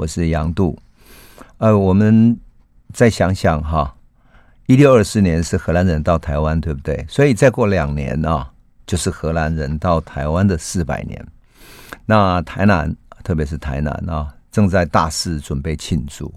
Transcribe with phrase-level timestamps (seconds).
[0.00, 0.78] 我是杨度。
[1.58, 2.34] 呃，我们
[2.90, 3.94] 再想想哈，
[4.64, 7.04] 一六二四年是荷兰人到台湾，对不对？
[7.06, 8.50] 所以再过两年啊，
[8.86, 11.22] 就是荷兰人到台湾的四百年。
[12.06, 16.32] 那台南，特别是台南啊，正在大肆准备庆祝。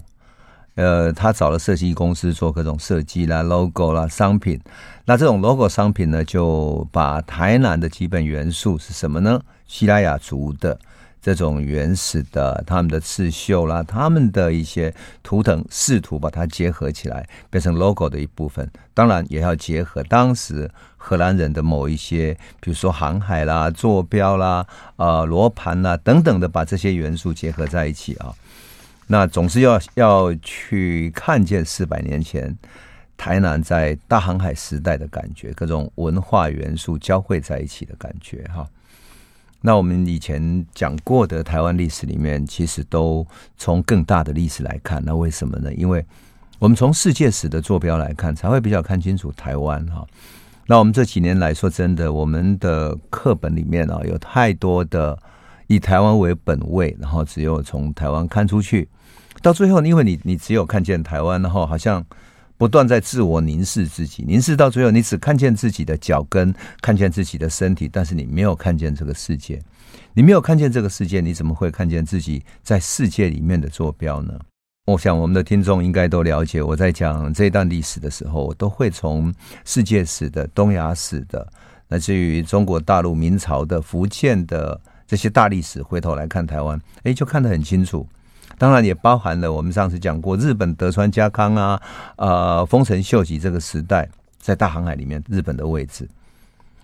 [0.74, 4.60] 呃，他找了设计公司做各种设计啦、logo 啦、商品。
[5.06, 9.40] 那这种 logo 商品呢，就把台南的基本元素是什么呢？
[9.66, 10.78] 西拉雅族的
[11.24, 18.70] 这种原始的他们的刺绣啦，他们的一些图腾，试图把它结合起来，变成 logo 的一部分。
[18.92, 28.34] 当然，也要结合当时荷兰人的某一些，比如说航海啦、坐标啦、呃罗盘啦等等的，把这些元素结合在一起啊。
[29.06, 32.54] 那总是要要去看见四百年前
[33.16, 38.68] 台南在大航海时代的感觉，各种文化元素交汇在一起的感觉哈。
[39.66, 45.02] 那我们以前讲过的台湾历史里面，其实都从更大的历史来看。
[45.06, 45.72] 那为什么呢？
[45.72, 46.04] 因为
[46.58, 50.06] 我们从世界史的坐标来看，才会比较看清楚台湾哈。
[50.66, 55.18] 那我们这几年来说，真的，我们的课本里面啊，有太多的。
[55.66, 58.86] 以台湾为本位，然后只有从台湾看出去，
[59.40, 62.04] 到最后，因为你你只有看见台湾，然后好像
[62.56, 69.60] 不断在自我凝视自己，凝视到最后，你只看见自己的脚跟，看见自己的身体，但是你没有看见这个世界，
[70.12, 74.38] 你没有看见这个世界，你怎么会看见自己在世界里面的坐标呢？
[74.86, 81.46] 我想我们的听众应该都了解，我在讲这一段历史的时候，我都会从世界史的、东亚史的，
[81.88, 84.80] 乃至于中国大陆明朝的、福建的。
[85.06, 88.08] 这些大历史回头来看台湾，哎，就看得很清楚。
[88.58, 91.82] 当然也包含了我们上次讲过日本德川家康啊，
[92.16, 94.08] 呃，丰臣秀吉这个时代
[94.38, 96.08] 在大航海里面日本的位置。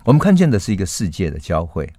[0.04, 1.90] 我们看见的是一个世界的交汇。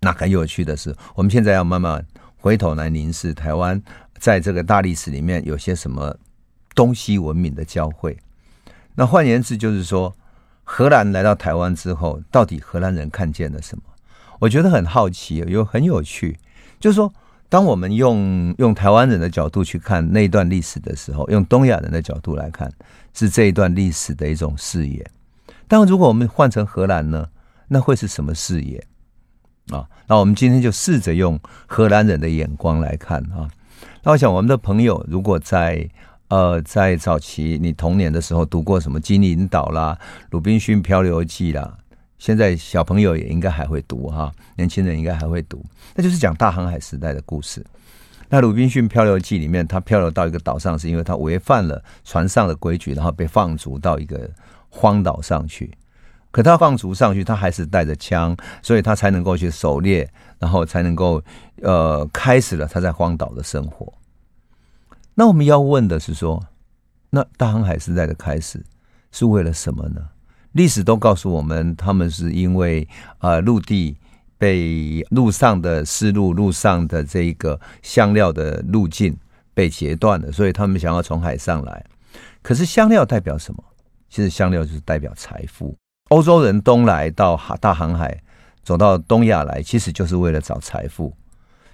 [0.00, 2.06] 那很有趣的是，我们现在要慢慢
[2.36, 3.82] 回头来凝视台湾
[4.18, 6.16] 在这个大历史里面有些什么
[6.74, 8.16] 东西文明的交汇。
[8.94, 10.14] 那换言之，就是说
[10.62, 13.82] 荷兰来到台湾之后，到底荷兰人看见了什么？
[14.38, 16.38] 我觉得很好奇，又很有趣，
[16.78, 17.12] 就是说，
[17.48, 22.70] 当我们用用台湾人的角度去看那一段历史的时候，用东亚人的角度来看，
[23.14, 25.10] 是这一段历史的一种视野。
[25.66, 27.26] 但如果我们换成荷兰呢，
[27.68, 28.86] 那会是什么视野
[29.70, 29.88] 啊？
[30.06, 33.48] 那我们今天就试着用荷兰人的眼光来看啊。
[34.02, 35.88] 那我想，我们的朋友如果在
[36.28, 39.98] 呃在早期你童年的时候读过什么《金银岛》啦，
[40.30, 41.78] 《鲁滨逊漂流记》啦。
[42.18, 45.64] 现在小朋友也应该还会读哈，年轻人应该还会读，
[45.94, 47.64] 那就是讲大航海时代的故事。
[48.28, 54.28] 那《鲁滨逊漂流记》里面，他漂流到一个岛上，是因为他违反了船上的规矩，然后被放逐到一个
[54.68, 55.72] 荒岛上去。
[56.30, 60.06] 可他放逐上去，他还是带着枪，所以他才能够去狩猎，
[60.38, 61.22] 然后才能够
[61.62, 63.90] 呃开始了他在荒岛的生活。
[65.14, 66.44] 那我们要问的是说，
[67.08, 68.62] 那大航海时代的开始
[69.10, 70.06] 是为了什么呢？
[70.52, 72.88] 历史都告诉我们，他们是因为
[73.18, 73.96] 呃陆地
[74.36, 79.16] 被陆上的丝路、陆上的这个香料的路径
[79.52, 81.84] 被截断了，所以他们想要从海上来。
[82.42, 83.62] 可是香料代表什么？
[84.08, 85.76] 其实香料就是代表财富。
[86.08, 88.22] 欧洲人东来到大航海，
[88.62, 91.14] 走到东亚来，其实就是为了找财富。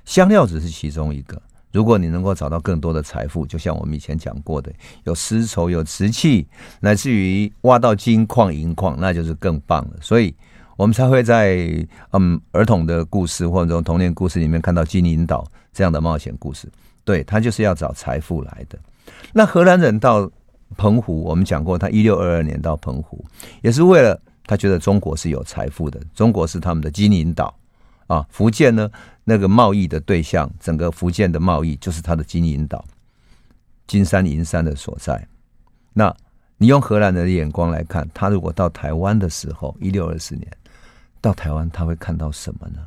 [0.05, 1.41] 香料只是其中一个。
[1.75, 6.47] 如果你能够找到更多的财富，就像我们以前讲过的，有丝绸、有瓷器，
[6.79, 9.97] 乃至于挖到金矿、银矿，那就是更棒了。
[10.01, 10.33] 所以，
[10.77, 11.67] 我们才会在
[12.13, 16.69] 嗯儿童的故事或者童年故事里面看到金银岛这样的冒险故事。
[17.05, 18.79] 对，他就是要找财富来的。
[19.33, 20.31] 那荷兰人到
[20.77, 23.25] 澎湖，我们讲过，他一六二二年到澎湖，
[23.63, 27.53] 也是为了他觉得中国是有财富的，中国是他们的金银岛。
[28.07, 28.91] 啊，福建呢，
[29.25, 32.85] 那个贸易的对象，整个福建的贸易就是它的金银岛，
[33.87, 35.27] 金山银山的所在。
[35.95, 36.15] 那
[36.59, 40.47] 你用荷兰人的眼光来看，他如果到台湾的时候，一六二四年
[41.23, 42.85] 到台湾，他会看到什么呢？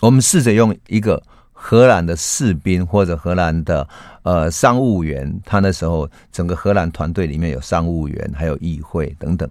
[0.00, 1.22] 我们试着用一个
[1.52, 3.86] 荷兰的士兵或者荷兰的
[4.22, 9.46] 呃商务员，他那时候整个荷兰团队里面有商务员，还有议会等等。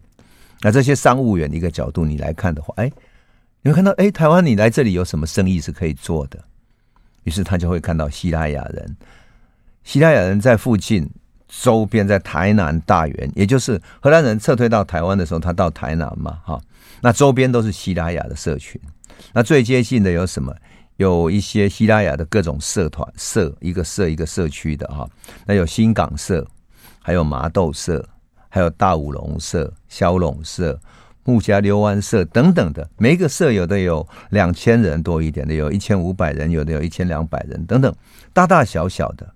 [0.61, 2.91] 那这些商务员的一个角度你来看的话，哎。
[3.65, 6.39] 你会看到，哎，台湾，你来这里有什么生意是可以做的？
[7.23, 8.95] 于是他就会看到西拉雅人，
[9.83, 11.09] 西拉雅人在附近
[11.47, 16.61] 周边，在台南大员，也就是荷兰人撤退到台湾的时候，他到台南嘛，哈，
[17.01, 18.79] 那周边都是西拉雅的社群。
[19.33, 20.55] 那最接近的有什么？
[20.97, 25.09] 有一些西拉雅的各种社团社，一个社一个社区的哈。
[25.43, 26.47] 那有新港社，
[27.01, 28.07] 还有麻豆社，
[28.47, 30.79] 还有大武龙社、萧龙社。
[31.25, 37.93] 木加溜湾社等等的，每一个社有的有两千人多一点的，有一千五百人，有的有一千两百人等等，
[38.31, 39.27] 大大小小的。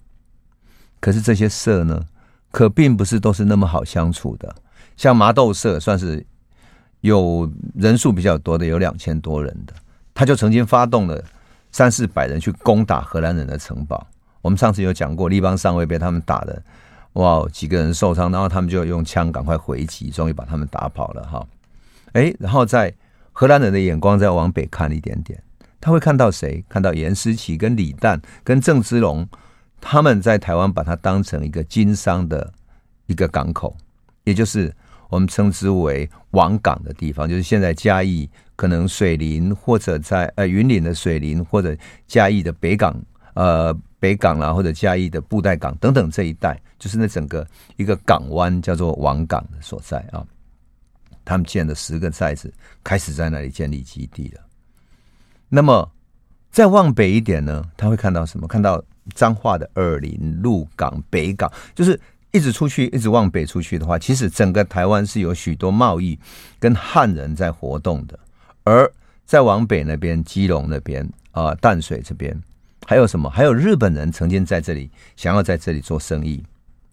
[0.99, 2.05] 可是这些社呢，
[2.51, 4.55] 可并不是都是那么好相处的。
[4.95, 6.23] 像麻豆社算是
[7.01, 9.73] 有人数比较多的，有两千多人的，
[10.13, 11.23] 他就曾经发动了
[11.71, 14.05] 三四百人去攻打荷兰人的城堡。
[14.41, 16.61] 我们上次有讲过，立邦上尉被他们打的，
[17.13, 21.47] 哇，几个人受伤，然后他们就用枪赶快回击，终于把他们打跑了哈。
[22.13, 22.93] 哎，然后在
[23.31, 25.41] 荷兰人的眼光再往北看一点点，
[25.79, 26.63] 他会看到谁？
[26.67, 29.27] 看到严思琪跟李旦跟郑芝龙，
[29.79, 32.51] 他们在台湾把它当成一个经商的
[33.05, 33.75] 一个港口，
[34.23, 34.73] 也就是
[35.09, 41.75] 我们称之为王港的地方，就是现在嘉义可能水林或者在呃云林的水林或者
[42.07, 42.95] 嘉义的北港
[43.35, 47.47] 呃北港啦，或者嘉义的布袋港等等这一带，就是那整个
[47.77, 50.25] 一个港湾叫做王港的所在啊。
[51.23, 54.41] 他们建了十个寨子，开始在那里建立基地了。
[55.47, 55.91] 那么
[56.51, 57.63] 再往北一点呢？
[57.77, 58.47] 他会看到什么？
[58.47, 58.83] 看到
[59.15, 61.99] 彰化的二林、鹿港、北港，就是
[62.31, 66.17] 一直出去，一直往北出去的话，其实整个台湾是有许多贸易
[66.59, 68.19] 跟汉人在活动的。
[68.63, 68.91] 而
[69.25, 72.35] 再往北那边，基隆那边啊、淡水这边
[72.85, 73.29] 还有什么？
[73.29, 76.43] 还有日本人曾经在这里想要在这里做生意，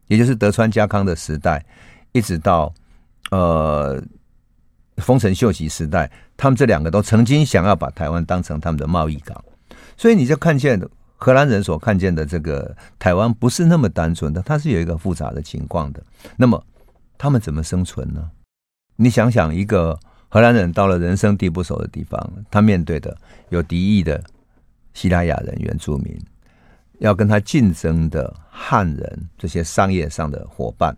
[0.07, 1.65] 也就是德川家康的时代，
[2.13, 2.73] 一直到
[3.31, 4.03] 呃。
[5.03, 9.45] 丰臣秀吉时代，他们这两个都曾经想要把台湾当成他们的贸易港，
[9.95, 10.81] 所以你就看见
[11.17, 16.03] 荷兰人所看见的这个台湾不是那么单纯的，它是有一个复杂的情况的。
[16.35, 16.65] 那么
[17.19, 18.31] 他们怎么生存呢？
[18.97, 20.01] 你想想，一个
[20.31, 23.15] 荷兰人到了人生地不熟的地方，他面对的
[23.51, 24.25] 有敌意的
[24.95, 26.19] 西拉雅人原住民，
[27.01, 30.97] 要跟他竞争的汉人这些商业上的伙伴，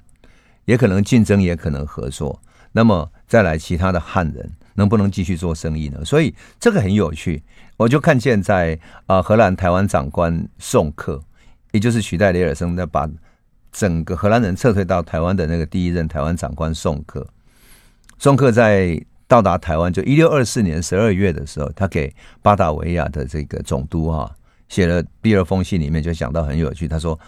[0.69, 2.39] 也可能竞争，也可能合作。
[2.73, 6.05] 那么再来其他的汉人能不能继续做生意呢？
[6.05, 7.43] 所以这个很有趣，
[7.79, 11.19] 我就看见在啊荷兰台湾长官宋克，
[11.73, 13.09] 也就是取代雷尔森，在把
[13.73, 17.27] 整个荷兰人撤退到台湾的那个第一任台湾长官宋克，
[18.19, 24.31] 宋克在到达台湾就一六二四年十二月的时候，他给巴达维亚的这个总督哈
[24.69, 27.19] 写了第二封信，里面就讲到很有趣，他说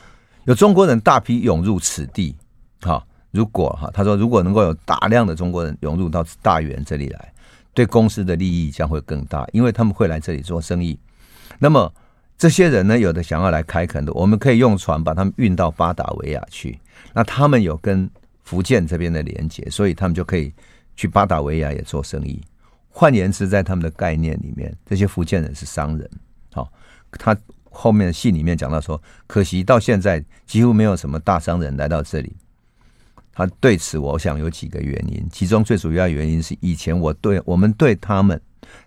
[0.44, 2.36] 有中国人大批涌入此地，
[2.82, 3.02] 哈。
[3.30, 7.32] 如果哈，他说如果能够有大量的中国人涌入到大员这里来，
[7.72, 10.98] 对公司的利益将会更大，因为他们会来这里做生意。
[11.58, 11.92] 那么
[12.36, 16.78] 这些人呢，有的想要来开垦的，我们可以用船把他们运到巴达维亚去。
[17.12, 18.10] 那他们有跟
[18.42, 20.52] 福建这边的连接，所以他们就可以
[20.96, 22.42] 去巴达维亚也做生意。
[22.88, 26.10] 换言之，在他们的概念里面，这些福建人是商人。
[26.52, 26.68] 好，
[27.12, 27.36] 他
[27.70, 32.34] 后面的信里面讲到说，可惜到现在几乎没有什么大商人来到这里。
[33.40, 38.38] 他对此，我想有几个原因，其中最主要原因是以前我对我们对他们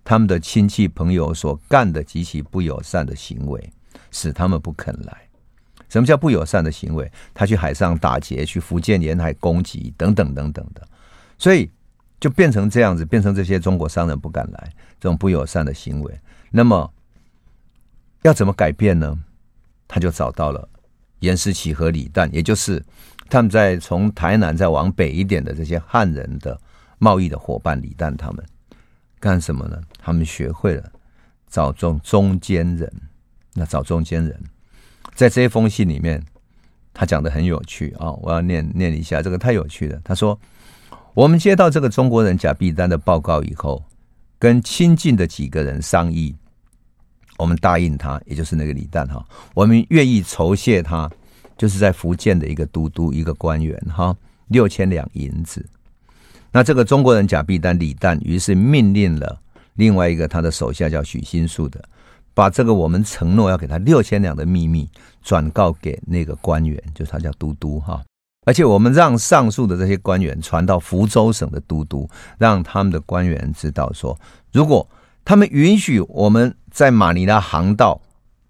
[0.03, 3.73] 他们的亲戚朋友所干的极其不友善的行为，
[4.11, 5.27] 使他们不肯来。
[5.89, 7.11] 什么叫不友善的行为？
[7.33, 10.87] 他去海上打劫，去福建沿海攻击，等等等等的，
[11.39, 11.67] 所以
[12.19, 16.19] 就变成这样子，变成这些中国商人不敢来，这种不友善的行为。
[16.51, 16.93] 那么
[18.21, 19.17] 要怎么改变呢？
[19.87, 20.69] 他就找到了
[21.21, 22.85] 严思齐和李旦，也就是。
[23.33, 26.55] 他们在从台南再往北一点的这些汉人的
[26.99, 28.45] 贸易的伙伴李旦他们
[29.19, 29.81] 干什么呢？
[29.97, 30.91] 他们学会了
[31.49, 32.93] 找中中间人。
[33.55, 34.39] 那找中间人，
[35.15, 36.23] 在这一封信里面，
[36.93, 38.11] 他讲的很有趣啊！
[38.13, 39.99] 我要念念一下，这个太有趣了。
[40.03, 40.39] 他说
[41.13, 43.83] ：“我们接到这个中国人贾碧丹的报告以后，
[44.37, 46.35] 跟亲近的几个人商议，
[47.37, 51.09] 我们答应他，也就是那个李旦哈，我们愿意酬谢他。”
[51.57, 54.15] 就是在福建的一个都督，一个官员，哈，
[54.47, 55.65] 六千两银子。
[56.51, 59.39] 那这个中国人贾必丹李旦，于是命令了
[59.73, 61.83] 另外一个他的手下叫许新树的，
[62.33, 64.87] 把这个我们承诺要给他六千两的秘密
[65.23, 68.03] 转告给那个官员，就是他叫都督哈。
[68.45, 74.19] 而且我们让上述的这些官员传到福州省的都督，让他们的官员知道说，
[74.51, 74.87] 如果
[75.25, 78.01] 他们允许我们在马尼拉航道，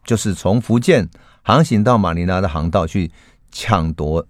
[0.03, 1.07] 就是从福建。
[1.43, 3.11] 航行到马尼拉的航道去
[3.51, 4.25] 抢夺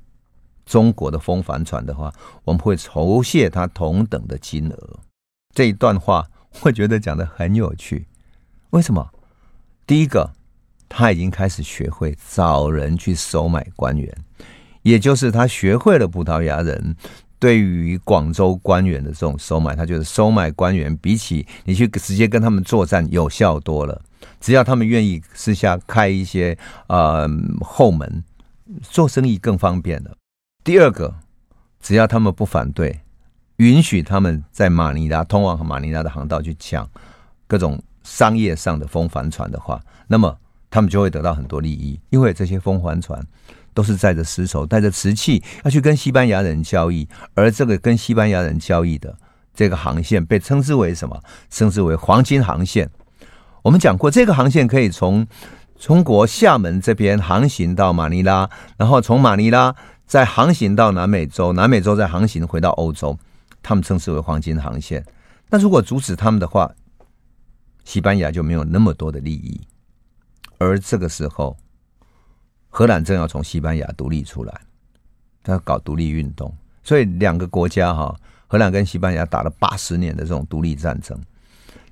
[0.66, 2.12] 中国的风帆船的话，
[2.44, 5.00] 我们会酬谢他同等的金额。
[5.54, 6.28] 这一段话
[6.62, 8.08] 我觉得讲得很有趣。
[8.72, 9.08] 为什么？
[9.86, 10.32] 第一个，
[10.90, 14.12] 他已经开始学会找人去收买官员，
[14.82, 16.96] 也就是他学会了葡萄牙人
[17.44, 24.02] 对于广州官员的这种收买，他觉得收买官员比起你去直接跟他们作战有效多了。
[24.40, 26.58] 只要他们愿意私下开一些
[26.88, 27.28] 呃
[27.60, 28.24] 后门，
[28.82, 30.16] 做生意更方便了。
[30.64, 31.14] 第二个，
[31.82, 33.02] 只要他们不反对，
[33.58, 36.90] 允许他们在马尼拉通往马尼拉的航道去抢
[37.46, 40.34] 各种商业上的风帆船的话，那么
[40.72, 43.22] 他们就会得到很多利益，因为这些风帆船
[43.74, 49.16] 都是带着丝绸、带着瓷器要去跟西班牙人交易，而这个跟西班牙人交易的
[49.54, 51.22] 这个航线被称之为什么？
[51.50, 52.90] 称之为黄金航线。
[53.62, 55.26] 我们讲过，这个航线可以从
[55.78, 59.76] 中国厦门这边航行到马尼拉，然后从马尼拉
[60.06, 63.18] 再航行到南美洲，南美洲再航行回到欧洲，
[63.62, 65.04] 他们称之为黄金航线。
[65.50, 66.72] 那如果阻止他们的话，
[67.84, 69.60] 西班牙就没有那么多的利益。
[70.58, 71.56] 而这个时候，
[72.76, 74.62] 荷兰正要从西班牙独立出来，
[75.44, 76.52] 他要搞独立运动，
[76.84, 81.16] 所以两个国家哈，荷兰跟西班牙打了八十年的这种独立战争。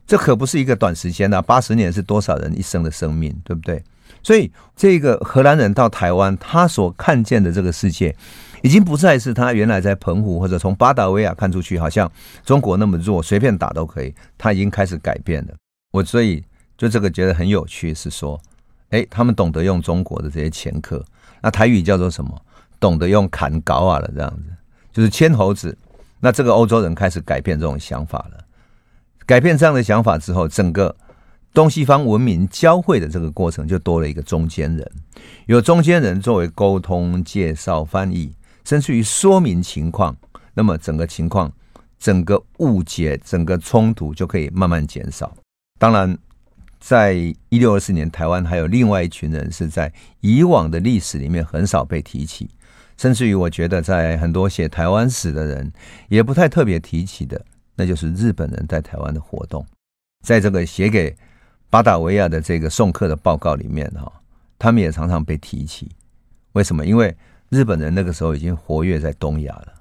[0.08, 3.82] 这可不是一个短时间啊，八十年是多少人一生的生命，对不对？
[4.24, 8.16] 所以，这个荷兰人到台湾，他所看见的这个世界，
[8.64, 12.12] 已经不再是他原来在澎湖或者从巴达维亚看出去，好像
[12.44, 14.12] 中国那么弱，随便打都可以。
[14.36, 15.54] 他已经开始改变了。
[15.92, 16.44] 我所以
[16.76, 18.42] 就这个觉得很有趣，是说，
[18.92, 21.04] 哎，他们懂得用中国的这些前客，
[21.42, 22.42] 那台语叫做什么？
[22.80, 24.44] 懂得用砍高啊了，这样子，
[24.94, 25.78] 就是牵猴子。
[26.20, 28.46] 那这个欧洲人开始改变这种想法了。
[29.26, 30.96] 改变这样的想法之后，整个
[31.54, 34.92] 东西方文明交汇的这个过程就多了一个中间人，
[35.46, 38.34] 有中间人作为沟通、介绍、翻译，
[38.66, 40.16] 甚至于说明情况，
[40.54, 41.52] 那么整个情况、
[42.00, 45.32] 整个误解、整个冲突就可以慢慢减少。
[45.80, 46.18] 当然，
[46.82, 52.50] 在一六二四年，台湾还有另外一群人是在以往的历史里面很少被提起，
[52.98, 55.72] 甚至于我觉得在很多写台湾史的人
[56.10, 57.40] 也不太特别提起的。
[57.76, 59.66] 那就是日本人在台湾的活动，
[60.24, 61.16] 在这个写给
[61.70, 64.12] 巴达维亚的这个送客的报告里面哈，
[64.58, 65.90] 他们也常常被提起。
[66.54, 66.86] 为什么？
[66.86, 67.16] 因为
[67.50, 69.74] 日本人那个时候已经活跃在东亚了，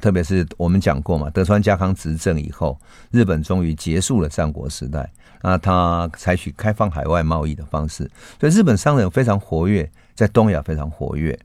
[0.00, 2.78] 特别是我们讲过嘛，德川家康执政以后，
[3.10, 5.12] 日本终于结束了战国时代，
[5.44, 8.10] 那他采取开放海外贸易的方式，
[8.40, 11.38] 所以日本商人非常活跃，在东亚非常活跃。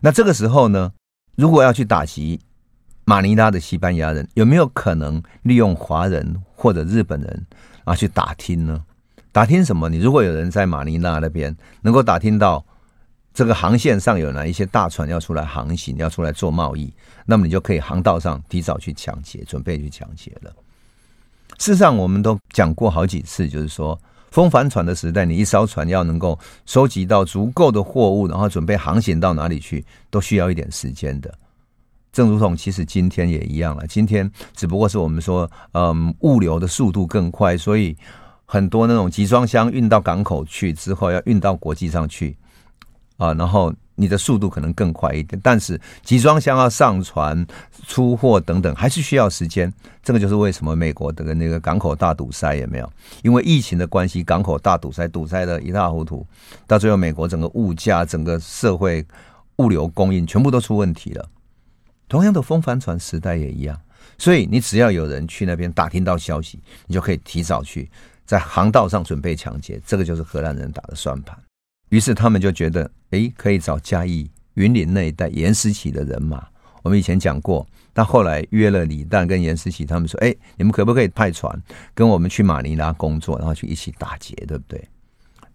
[0.00, 0.90] 那这个时候呢，
[1.36, 2.40] 如果要去打击。
[3.06, 7.46] 马尼拉的西班牙人有没有可能利用华人或者日本人
[7.82, 8.84] 啊去打听呢？
[9.32, 9.88] 打听什么？
[9.88, 12.64] 你如果有人在马尼拉那边能够打听到
[13.34, 16.92] 这个航线上有哪一些大船要出来航行，要出来做贸易，
[17.26, 20.54] 那么你就可以航道上提早去抢劫，准备去抢劫了。
[21.60, 23.96] 事实上，我们都讲过好几次，就是说
[24.30, 31.30] 风帆船的时代，你一艘船要能够收集到足够的货物，然后准备航行到哪里去，都需要一点时间的。
[32.12, 33.86] 正如同，其实今天也一样了。
[33.86, 37.94] 今天只不过是我们说，嗯，物流的速度更快，所以
[38.46, 42.34] 很多那种集装箱运到港口去之后，要运到国际上去
[43.18, 45.38] 啊，然后你的速度可能更快一点。
[45.44, 47.46] 但是集装箱要上船、
[47.86, 49.70] 出货等等，还是需要时间。
[50.02, 52.90] 这个就是为什么美国的那个港口大堵塞也没有，
[53.22, 56.26] 因为疫情的关系，港口大堵塞，堵塞的一塌糊涂，
[56.66, 59.04] 到最后美国整个物价、整个社会
[59.56, 61.28] 物流供应全部都出问题了。
[62.08, 63.78] 同样的风帆船时代也一样，
[64.16, 67.88] 所以你只要有人去那边打听到消息，你就可以提早去
[68.24, 69.80] 在航道上准备抢劫。
[69.86, 71.36] 这个就是荷兰人打的算盘。
[71.90, 76.44] 于是他们就觉得，诶，可以找嘉义、云林那一带严思齐的人马。
[76.82, 81.62] 我们以前讲过，但后来约了李旦跟严思齐，他们说，诶，你们可不可以派船
[81.94, 84.82] 跟我们去马尼拉工作，然后去一起打劫，对不对？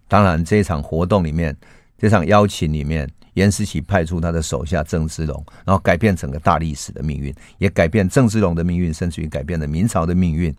[0.06, 1.56] 当然，这一场活动里面，
[1.98, 3.10] 这场邀请里面。
[3.36, 10.54] 严思齐派出他的手下郑芝龙，然后改变整个大历史的命运，也改变郑芝龙的命运，甚至于改变了明朝的命运。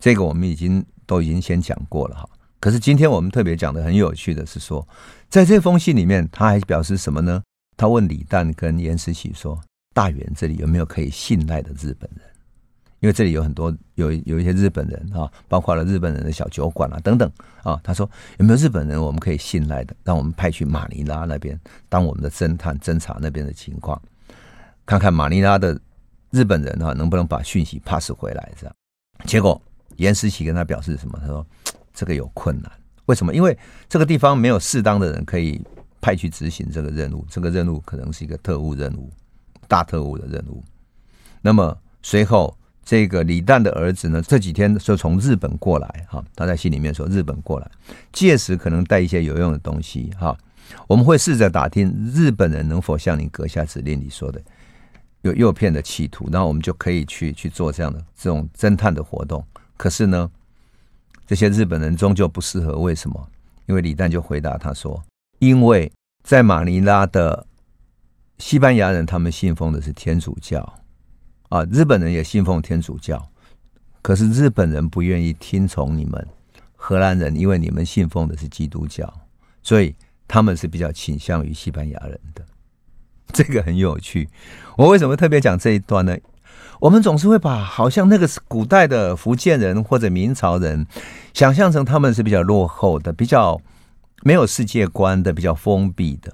[0.00, 2.26] 这个我们已经都已经先讲过了哈。
[2.62, 4.86] 可是今天我们特别讲的很有趣的是说，
[5.28, 7.42] 在这封信里面，他还表示什么呢？
[7.76, 9.60] 他问李旦跟颜思琪说
[9.92, 12.24] ：“大元这里有没有可以信赖的日本人？”
[13.00, 17.28] 因为这里有很多有有一些日本人啊，包括了日本人的小酒馆啊等等
[17.64, 17.80] 啊。
[17.82, 24.00] 他说有没有日本人我们可以信赖的，让我们派去马尼拉那边当我们的侦探，侦查那边的情况，
[24.86, 25.76] 看看马尼拉的
[26.30, 28.52] 日本人啊能不能把讯息 pass 回来。
[28.56, 28.76] 这样，
[29.26, 29.60] 结果
[29.96, 31.18] 颜思琪跟他表示什么？
[31.20, 31.44] 他说
[31.94, 32.70] 这个有困难，
[33.06, 33.34] 为什么？
[33.34, 33.56] 因为
[33.88, 35.60] 这个地方没有适当的人可以
[36.00, 39.10] 派去执行这个任务，这个任务可能是一个特务任务，
[39.68, 40.62] 大特务的任务。
[41.40, 42.56] 那么随后。
[42.84, 47.70] 这个李旦的儿子呢，这几天就从日本过来哈，他在信里面说日本过来，
[48.12, 50.36] 届时可能带一些有用的东西哈。
[50.88, 54.42] 我们会试着打听日本人能否像你阁下指令里说的
[55.20, 59.46] 有诱骗的企图，然后我们就可以去去做这样的这种侦探的活动。
[59.76, 60.28] 可是呢，
[61.32, 63.28] 这些日本人终究不适合，为什么？
[63.64, 65.02] 因为李旦就回答他说，
[65.38, 65.90] 因为
[66.22, 67.46] 在马尼拉的
[68.36, 70.60] 西班牙人，他们信奉的是天主教。
[71.48, 73.30] 啊，日本人也信奉天主教，
[74.02, 76.28] 可是日本人不愿意听从你们
[76.76, 79.10] 荷兰人，因为你们信奉的是基督教，
[79.62, 79.94] 所以
[80.28, 82.44] 他们是比较倾向于西班牙人的。
[83.32, 84.28] 这个很有趣。
[84.76, 86.14] 我为什么特别讲这一段呢？
[86.80, 90.84] 我们总是会把好像那个古代的福建人或者明朝人，
[91.32, 93.60] 想象成他们是比较落后的、比较
[94.24, 96.32] 没有世界观的、比较封闭的。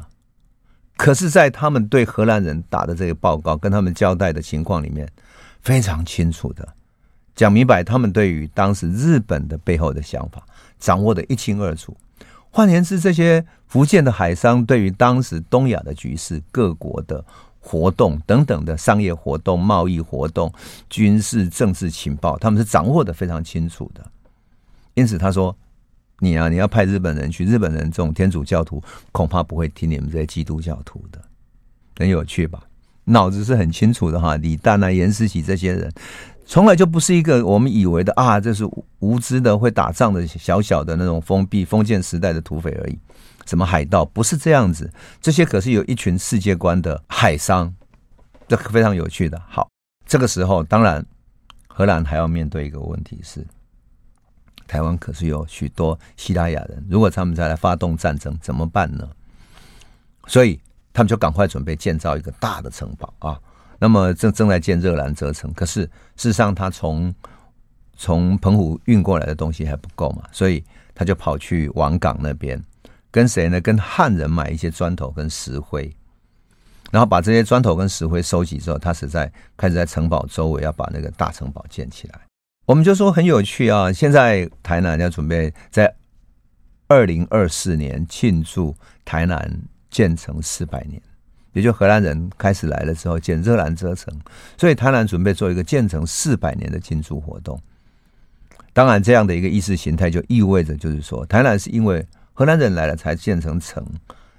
[0.96, 5.06] 可是，在他们对荷兰人打的这个报告跟他们交代的情况里面，
[5.60, 6.66] 非常清楚的
[7.36, 10.42] 讲明白，他们对于当时日本的背后的想法
[10.78, 11.94] 掌握得一清二楚。
[12.50, 17.22] 换言之，这些福建的海商对于当时东亚的局势、各国的。
[17.60, 20.52] 活动等等的商业活动、贸易活动、
[20.88, 24.04] 军事、政治情报，他们是掌握的非常清楚的。
[24.94, 25.54] 因此，他说
[26.20, 31.20] ：“你啊，你要派日本人去，日本人这种天主教徒恐怕不会听你们这些基督教徒的。”
[31.98, 32.62] 很有趣吧？
[33.04, 34.36] 脑子是很清楚的哈。
[34.36, 35.92] 李旦啊、严思齐这些人，
[36.46, 42.98] 从来就不是一个我们以为的啊，这是无知的会打仗的小小的那种封闭封建时代的土匪而已。
[43.48, 44.92] 什么海盗不是这样子？
[45.22, 47.74] 这些可是有一群世界观的海商，
[48.46, 49.40] 这非常有趣的。
[49.48, 49.70] 好，
[50.06, 51.02] 这个时候当然，
[51.66, 53.42] 荷兰还要面对一个问题是，
[54.66, 59.08] 台湾可是有许多西拉雅人，如果他们再来发动战争怎么办呢？
[60.26, 60.60] 所以
[60.92, 63.40] 他们就赶快准备建造一个大的城堡啊。
[63.78, 67.14] 那么正正在建热兰遮城，可是事实上他从
[67.96, 70.62] 从澎湖运过来的东西还不够嘛，所以
[70.94, 72.62] 他就跑去王港那边。
[73.10, 73.60] 跟谁呢？
[73.60, 75.90] 跟汉人买一些砖头跟石灰，
[76.90, 82.20] 然后把这些砖头跟石灰收集之后，他实在开始在城堡周围要把那个大城堡建起来。
[82.66, 83.90] 我们就说很有趣啊！
[83.90, 85.90] 现在台南要准备在
[86.86, 89.50] 二零二四年庆祝台南
[89.90, 91.00] 建成四百年，
[91.54, 94.14] 也就荷兰人开始来了之后建热兰遮城，
[94.58, 97.58] 所以台南准备做一个建成四百年的庆祝活动。
[98.74, 102.06] 当然，这样的一个意识形态就意味着，就是说台南是因为。
[102.38, 103.84] 荷兰人来了才建成城，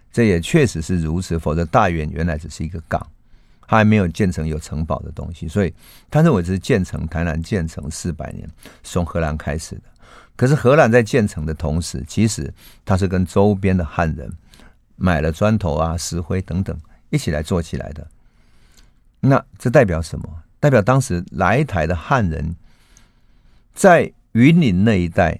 [0.09, 1.37] 这也确实是如此。
[1.37, 3.05] 否则大员原来只是一个港，
[3.67, 5.73] 他还没有建成有城堡的东西，所以
[6.09, 8.49] 他认为这是建成台南建成四百年，
[8.83, 9.81] 从荷兰开始的。
[10.37, 12.49] 可是荷兰在建成的同时，其实
[12.85, 14.31] 他是跟周边的汉人
[14.95, 18.07] 买了砖头啊、石灰等等一起来做起来的。
[19.19, 20.25] 那这代表什么？
[20.61, 22.55] 代表当时来台的汉人
[23.73, 25.37] 在云林那一带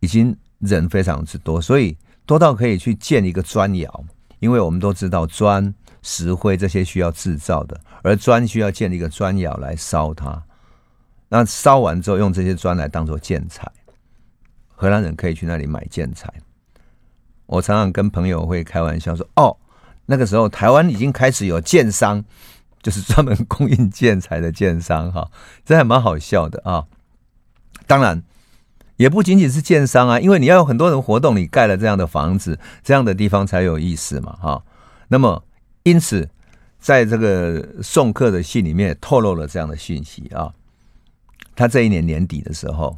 [0.00, 0.34] 已经。
[0.64, 1.96] 人非常之多，所以
[2.26, 4.04] 多到可以去建一个砖窑。
[4.40, 10.42] 因为我们都知道砖、石灰这些需要制造的，而砖需要建一个砖窑来烧它。
[11.30, 13.70] 那烧完之后，用这些砖来当做建材。
[14.74, 16.30] 荷兰人可以去那里买建材。
[17.46, 19.56] 我常常跟朋友会开玩笑说：“哦，
[20.04, 22.22] 那个时候台湾已经开始有建商，
[22.82, 25.30] 就是专门供应建材的建商。”哈，
[25.64, 26.84] 这还蛮好笑的啊。
[27.86, 28.22] 当然。
[28.96, 34.62] 也不仅仅是建商啊，因为你要有很多人活动，你盖了这样的房子，这样的地方才有意思嘛，哈。
[35.08, 35.42] 那么，
[35.82, 36.28] 因此，
[36.78, 40.52] 在这个送客的信里面透露了这样的讯息啊。
[41.56, 42.96] 他这一年年底的时候，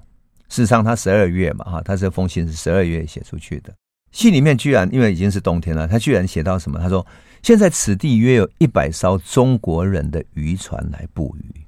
[0.48, 3.72] 事实上他十二月嘛，哈，他这封信是十二月写出去的。
[4.12, 6.78] 信里面居然因为已经是冬天了，他居然写到什么？
[6.78, 7.04] 他说
[7.42, 11.60] ：“现在此地约有一百艘中国人的渔船来捕鱼，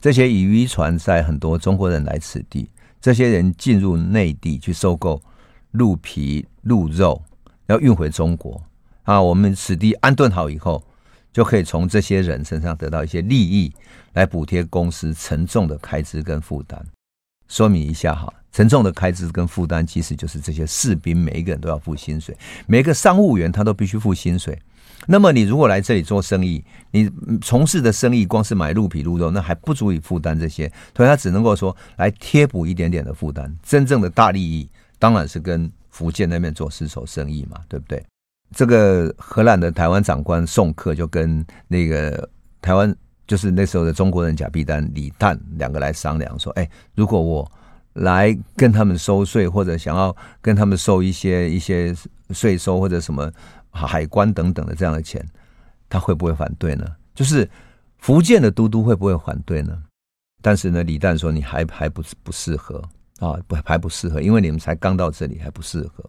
[0.00, 2.68] 这些渔船载很多中国人来此地。”
[3.02, 5.20] 这些人进入内地去收购
[5.72, 7.20] 鹿皮、鹿肉，
[7.66, 8.62] 要运回中国
[9.02, 9.20] 啊。
[9.20, 10.80] 我们此地安顿好以后，
[11.32, 13.72] 就可以从这些人身上得到一些利益，
[14.12, 16.80] 来补贴公司沉重的开支跟负担。
[17.48, 22.36] 说明一下哈，沉重的开支跟负担，其实就是这些士兵每一个人都要付薪水，
[22.68, 24.56] 每个商务员他都必须付薪水。
[25.06, 27.10] 那么你如果来这里做生意，你
[27.40, 33.52] 从事的生意光是买鹿皮鹿肉，那还不足以负担这些，所以他只能够说来贴补一点点的负担。
[33.62, 34.68] 真正的大利益
[35.00, 38.00] 当然是跟福建那边做丝绸生意嘛，对不对？
[38.54, 42.28] 这个荷兰的台湾长官宋克就跟那个
[42.60, 42.94] 台湾
[43.26, 47.50] 就是那时候的中国人甲必丹李旦两个来商量说：“哎，如果我
[47.94, 51.92] 来跟他们收税，或者想要跟他们收一些一些
[52.30, 53.28] 税收或者什么。”
[53.72, 55.26] 海关等等的这样的钱，
[55.88, 56.86] 他会不会反对呢？
[57.14, 57.48] 就是
[57.98, 59.82] 福建的都督会不会反对呢？
[60.40, 62.82] 但是呢，李旦说你还还不不适合
[63.18, 66.04] 啊，不还不适合，因为你们才刚到这里还不适合，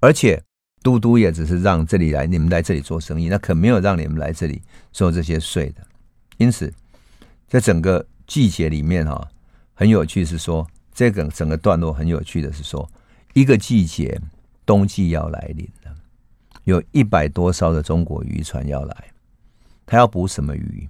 [0.00, 0.42] 而且
[0.82, 4.60] 都督也只是让这里来你们来这里做生意，那可没有让你们来这里
[4.92, 5.82] 收这些税的。
[6.36, 6.72] 因此，
[7.48, 9.26] 在整个季节里面哈，
[9.74, 12.90] 很有趣是说，这个整个段落很有趣的是说，
[13.32, 14.20] 一个季节
[14.66, 15.66] 冬季要来临。
[16.64, 19.04] 有一百多艘的中国渔船要来，
[19.84, 20.88] 他要捕什么鱼？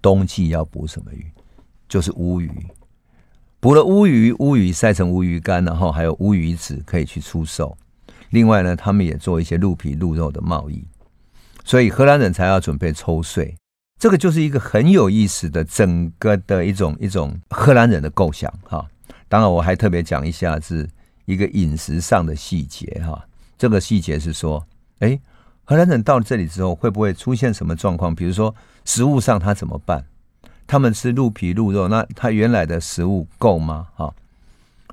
[0.00, 1.26] 冬季要捕什么鱼？
[1.88, 2.50] 就是乌鱼。
[3.60, 7.76] 捕了乌鱼，乌鱼晒成乌鱼干，然后还有乌鱼子可以去出售。
[8.30, 10.84] 另外呢，他们也做一些鹿皮、鹿肉的贸易。
[11.64, 13.54] 所以荷兰人才要准备抽税。
[13.98, 18.86] 这个就是一个很有意思的整个的一种一种荷兰人的构想哈。
[19.28, 20.88] 当然，我还特别讲一下是
[21.24, 23.26] 一个饮食上的细节哈。
[23.56, 24.66] 这个细节是说，
[24.98, 25.18] 哎，
[25.64, 28.14] 荷兰人到了这里之后，会不会出现什么状况？
[28.14, 30.04] 比如说食物上他怎么办？
[30.66, 33.88] 他们吃鹿皮鹿肉，那他原来的食物够吗？
[33.94, 34.14] 哈，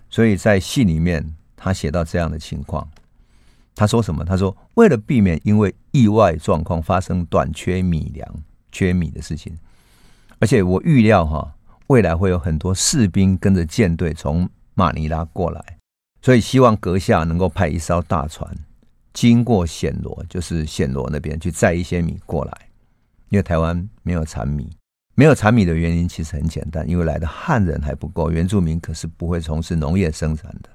[0.09, 2.87] 所以在信里面他写到这样的情况，
[3.75, 4.23] 他说什么？
[4.25, 8.27] 他说为了避免因为意外状况发生短缺米粮。
[8.73, 9.53] 缺米的事情，
[10.39, 11.53] 而且我预料哈，
[11.87, 15.61] 未来会有很多士兵跟着舰队从马尼拉过来，
[16.21, 18.49] 所以希望阁下能够派一艘大船
[19.13, 22.51] 经过暹罗，就是暹罗那边去载一些米过来，
[23.29, 24.69] 因为台湾没有产米，
[25.15, 30.69] 没有产米的原因其实很简单，因为来的汉人还不够，原住民可是不会从事农业生产的，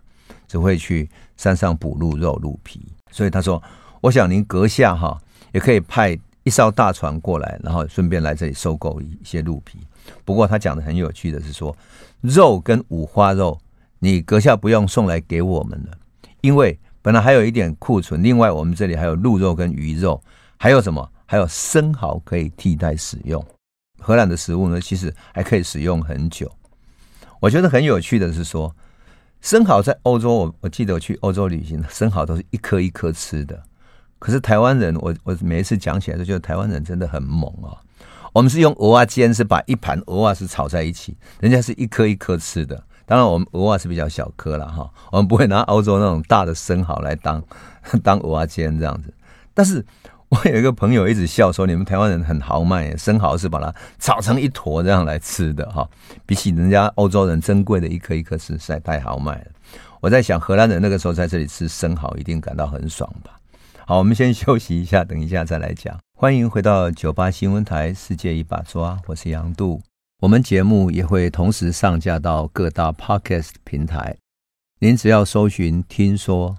[0.46, 2.80] 只会去山上捕鹿肉、鹿皮，
[3.10, 3.62] 所以他说，
[4.00, 5.20] 我想您阁下哈
[5.52, 6.18] 也可以派。
[6.46, 9.80] 一艘大船过来，然后顺便来这里收购一些鹿皮。
[10.24, 11.76] 不过他讲的很有趣的是说，
[12.20, 13.58] 肉跟五花肉，
[13.98, 15.96] 你阁下不用送来给我们了，
[16.40, 18.22] 因为本来还有一点库存。
[18.22, 20.22] 另外，我们这里还有鹿肉跟鱼肉，
[20.56, 21.10] 还有什么？
[21.24, 23.44] 还有生蚝可以替代使用。
[23.98, 26.50] 荷兰的食物呢，其实还可以使用很久。
[27.40, 28.74] 我觉得很有趣的是说，
[29.40, 33.60] 生蚝在欧洲，我我记得我去欧洲旅行，生蚝都是一颗一颗吃的。
[34.18, 37.76] 可是台湾人，我我每一次讲起来都觉得台湾人真的很猛啊！
[38.32, 42.82] 我们是用鹅啊煎，是把一盘鹅啊是炒在一起，人家是一颗一颗吃的。
[43.06, 47.42] 当然，我们蚵仔是比较小颗了哈，我们不会拿欧洲那种大的生蚝来当
[48.02, 49.14] 当蚵仔煎这样子。
[49.54, 49.84] 但是
[50.28, 55.88] 我有一个朋友一直笑说，你们台湾人很豪迈，生蚝是把它炒成一坨这样来吃的哈，
[56.26, 59.46] 比起人家欧洲人珍贵的一颗一颗吃，实在太豪迈了。
[60.00, 63.38] 我在想，荷兰人那个时候在这里吃生蚝，一定感到很爽吧。
[63.86, 65.96] 好，我们先休息一下，等一下再来讲。
[66.18, 69.80] 欢迎回到九八新闻台《世界一把抓》，我是杨度。
[70.20, 74.16] 我们节目也会同时上架到各大 Podcast 平台，
[74.78, 76.56] 您只要搜寻“听说”，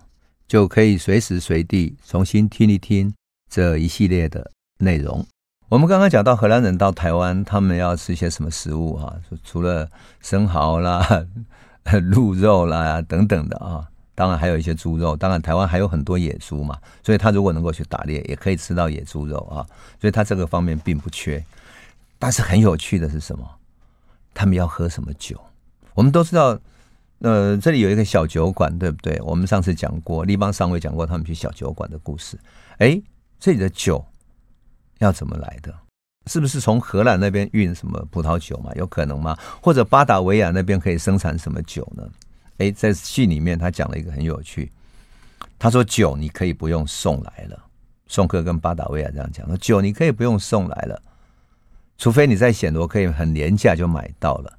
[0.48, 3.12] 就可以随时随地重新听一听
[3.50, 5.26] 这一系列的内容。
[5.70, 8.94] 我们刚刚讲到荷兰人到台湾，他们要吃些什么食物？
[8.98, 9.90] 啊，除了
[10.22, 11.26] 生蚝啦、
[12.00, 13.88] 鹿肉啦等等的啊。
[14.14, 19.66] 当然还有一些猪肉，当然台湾还有很多野猪嘛，所以他如果能够去打猎，也可以吃到野猪肉啊，
[20.00, 21.44] 所以他这个方面并不缺。
[22.20, 23.48] 但是很有趣的是什么？
[24.34, 25.40] 他们要喝什么酒？
[25.94, 26.60] 我们都知道，
[27.20, 29.20] 呃，这里有一个小酒馆，对不对？
[29.22, 32.38] 我们上次讲过，立邦上尉讲过他们去小酒馆的故事。
[32.78, 33.02] 哎，
[33.40, 34.06] 这里的酒
[35.00, 35.74] 要怎么来的？
[36.28, 38.72] 是不是从荷兰那边运什么葡萄酒嘛？
[38.76, 39.38] 有可能吗？
[39.62, 42.04] 或者巴达维亚那边可以生产什么酒呢？
[42.58, 44.72] 哎，在戏里面他讲了一个很有趣，
[45.58, 47.64] 他说酒你可以不用送来了，
[48.08, 51.02] 宋克跟巴达维亚这样讲，说酒你可以不用送来了，
[51.98, 54.58] 除非你在暹罗可以很廉价就买到了，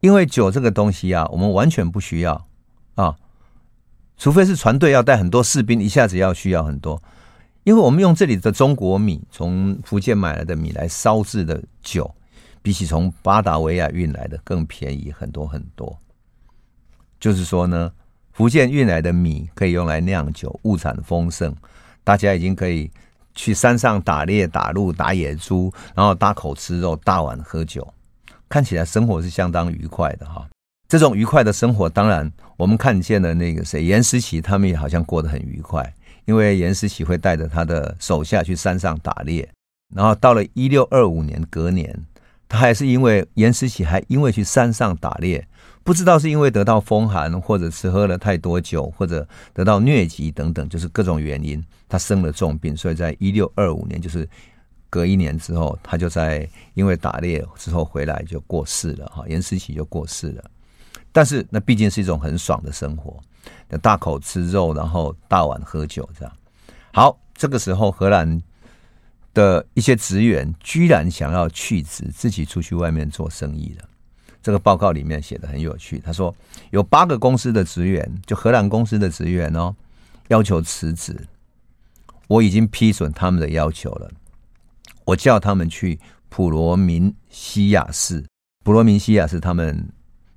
[0.00, 2.46] 因为酒这个东西啊，我们完全不需要。
[2.96, 3.16] 啊，
[4.16, 7.02] 除非是船队要带很多士兵，一下子要需要很多，
[7.64, 12.14] 因为我们用这里的中国米，从福建买来的米来烧制的酒，
[12.62, 15.98] 比起从巴达维亚运来的更便宜很多很多。
[17.18, 17.90] 就是说呢，
[18.32, 21.54] 福建运来的米可以用来酿酒，物产丰盛，
[22.04, 22.90] 大家已经可以
[23.34, 27.86] 去山上打猎、打鹿、打野猪，然后大口吃肉、大碗喝酒，
[28.48, 30.46] 看起来生活是相当愉快的哈。
[30.88, 35.92] 这种愉快的生活，当然我们看见了那个谁，严思琪他们也好像过得很愉快，
[36.24, 39.48] 因为严思琪会带着他的手下去山上打猎，
[39.94, 42.06] 然后到了一六二五年隔年，
[42.48, 45.46] 他还是因为严思琪还因为去山上打猎。
[45.84, 54.26] 不知道是因为得到风寒，或者是喝了太多酒，或者得到疟疾等等，就是各种原因，他生了重病，所以在一六二五年，就是
[54.88, 60.44] 隔一年之后，他就在因为打猎之后回来就过世了哈，严思齐就过世了。
[61.12, 63.20] 但是那毕竟是一种很爽的生活，
[63.82, 66.32] 大口吃肉，然后大碗喝酒这样。
[66.94, 68.40] 好，这个时候荷兰
[69.34, 73.88] 的一些职员居然想要去职，自己出去外面做生意了。
[74.44, 76.32] 这个报告里面写的很有趣，他说
[76.70, 79.74] 有八个公司的职员，就荷兰公司的职员哦，
[80.28, 81.18] 要求辞职，
[82.28, 84.10] 我已经批准他们的要求了，
[85.06, 88.22] 我叫他们去普罗明西亚市，
[88.62, 89.88] 普罗明西亚是他们，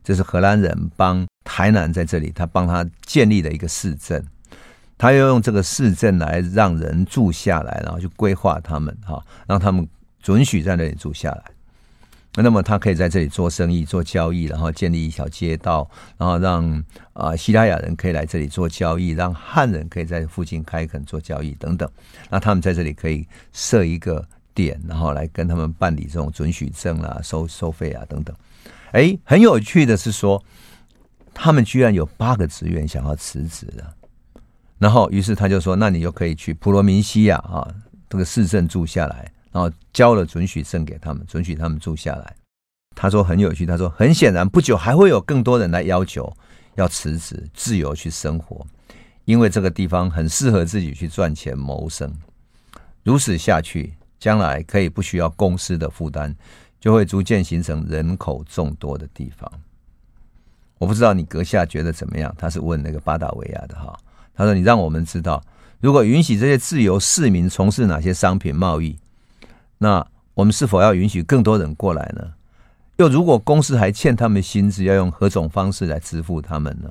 [0.05, 4.25] 这是荷兰人帮台南在这里，他帮他建立了一个市镇，
[4.97, 9.85] 他要用这个市镇来让人住下来，然后去规划他们哈，让他们
[10.21, 11.43] 准许在那里住下来。
[12.43, 21.89] 那么他可以在这里做生意、做交易，然后建立一条街道，然后让啊希拉雅人可以来这里做交易，让汉人可以在附近开垦做交易等等。
[22.29, 24.23] 那他们在这里可以设一个
[24.53, 28.35] 点，然后来跟他们办理这种准许证啊、收收费啊等等。
[28.91, 30.43] 哎，很有趣的是说，
[31.33, 33.93] 他们居然有八个职员想要辞职的，
[34.77, 37.67] 然后于是他就说：“那你就可以去普罗民西亚啊
[38.09, 42.35] 这个市镇住下来。”然后交了准许证给他们，准许他们住下来。
[42.95, 46.31] 他说很有趣，他说很显然，不久还会有更多人来要求
[46.75, 48.63] 要辞职，自由去生活，
[49.25, 52.13] 因为这个地方很适合自己去赚钱谋生。
[53.01, 56.35] 如此下去，将来可以不需要公司的负担，
[56.79, 59.51] 就会逐渐形成人口众多的地方。
[60.77, 62.31] 我不知道你阁下觉得怎么样？
[62.37, 63.97] 他是问那个巴达维亚的哈。
[64.35, 65.43] 他说：“你让我们知道，
[65.79, 68.95] 如果允许这些自由市民从事哪些商品贸易。”
[69.79, 72.33] 那我们是否要允许更多人过来呢？
[72.97, 76.89] 又如果公司还欠他们薪资，要用何种方式来支付他们呢？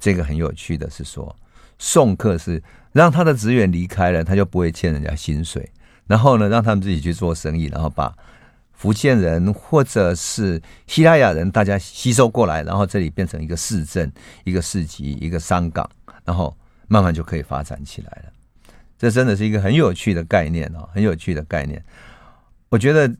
[0.00, 1.34] 这个很有趣的是说，
[1.78, 5.70] 送客是让他的职员离开了，他就不会欠人家薪水，
[6.06, 8.14] 然后呢，让他们自己去做生意，然后把
[8.72, 14.12] 福建人或者是西拉雅人大家吸收过来，然后这里变成一个市镇、
[14.44, 15.88] 一个市集、一个商港，
[16.24, 16.54] 然后
[16.88, 18.32] 慢慢就可以发展起来了。
[18.98, 21.84] 这真的是一个很有趣的概念啊，很有趣的概念。
[22.68, 23.14] 我觉得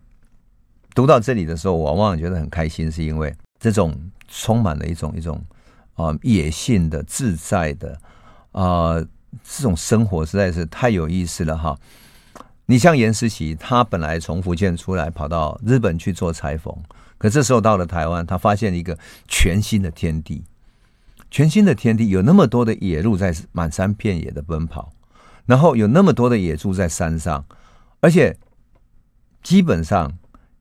[0.95, 3.95] 读到这里的时候，我往往觉得很开心，是因为这种
[4.27, 5.43] 充满了一种一种
[5.95, 8.01] 啊野性的、自在的
[8.53, 8.97] 啊
[9.45, 11.79] 这种生活，实在是太有意思了哈。
[12.65, 16.75] 你像严思齐，他本来从福建出来，跑到日本去做裁缝，
[17.19, 20.43] 可这时候到了台湾，他发现一个全新的天地，
[21.31, 24.93] 全新的天地，有那么多的野鹿在满山遍野的奔跑。
[25.47, 27.45] 然后有那么多的野猪在山上，
[28.01, 28.37] 而且
[29.43, 30.13] 基本上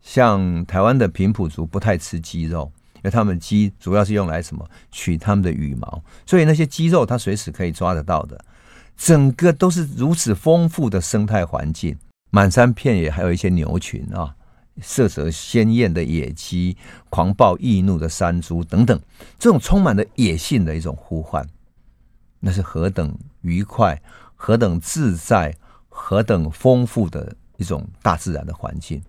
[0.02, 4.64] 像台湾的平埔族不太吃鸡肉，因为他们鸡主要是用来什么？
[4.92, 8.40] 取他们的羽毛，所以那些鸡肉它随时可以抓得到的。
[8.96, 11.98] 整个都是如此丰富的生态环境，
[12.30, 14.36] 满山遍野还有一些牛群啊，
[14.82, 16.78] 色泽鲜艳的野鸡，
[17.10, 18.98] 狂暴易怒的山猪等等，
[19.38, 21.46] 这种充满了野性的一种呼唤，
[22.40, 24.02] 那是何等愉快！
[24.46, 25.58] 何等自在，
[25.90, 29.02] 何等丰富的一种大自然的环境。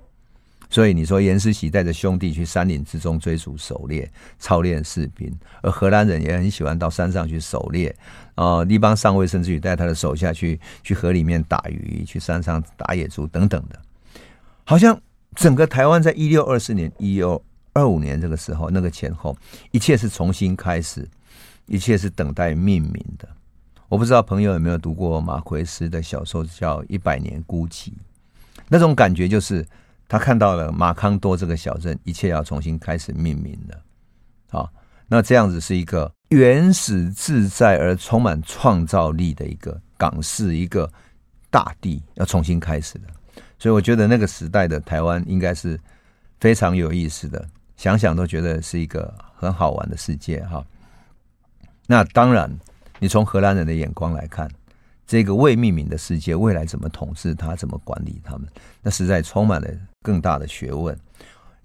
[0.71, 7.95] 所以你说严思喜带着兄弟去山林之中追逐狩猎、操练士兵，而荷兰人也很喜欢到山上去狩猎
[8.35, 8.65] 啊。
[8.65, 13.79] 立邦上尉甚至于带他的手下去去河里面打鱼，去山上打野猪等等的。
[14.65, 14.99] 好像
[15.35, 17.45] 整个台湾在一六二四年、一六
[17.75, 19.37] 二五年这个时候，那个前后，
[19.71, 21.07] 一切是重新开始，
[21.67, 23.29] 一切是等待命名的。
[23.89, 27.89] 我不知道朋友有没有读过马奎斯的小说，叫《一百年孤寂》。
[28.69, 29.65] 那种感觉就是
[30.09, 33.81] 他看到了马康多这个小镇，一切要重新开始命名了。
[34.51, 34.69] 好，
[35.07, 40.93] 那这样子是一个原始自在而充满创造力的一个港式，一个
[41.49, 43.07] 大地要重新开始的。
[43.57, 45.79] 所以我觉得那个时代的台湾应该是
[46.41, 47.47] 非常有意思的，
[47.77, 50.67] 想想都觉得是一个很好玩的世界哈。
[51.87, 52.51] 那当然。
[52.99, 54.51] 你从荷兰人的眼光来看，
[55.07, 58.49] 这个未命名的世界，未来怎么统治它，怎么管理他们，
[58.83, 59.69] 那实在充满了
[60.03, 60.97] 更大的学问。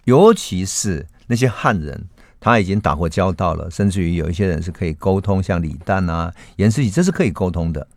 [0.06, 2.08] 尤其是那些汉人，
[2.40, 7.88] 他已经打过交道了，甚至于有一些人是可以沟通，像李旦啊、颜思齐，这是可以沟通的。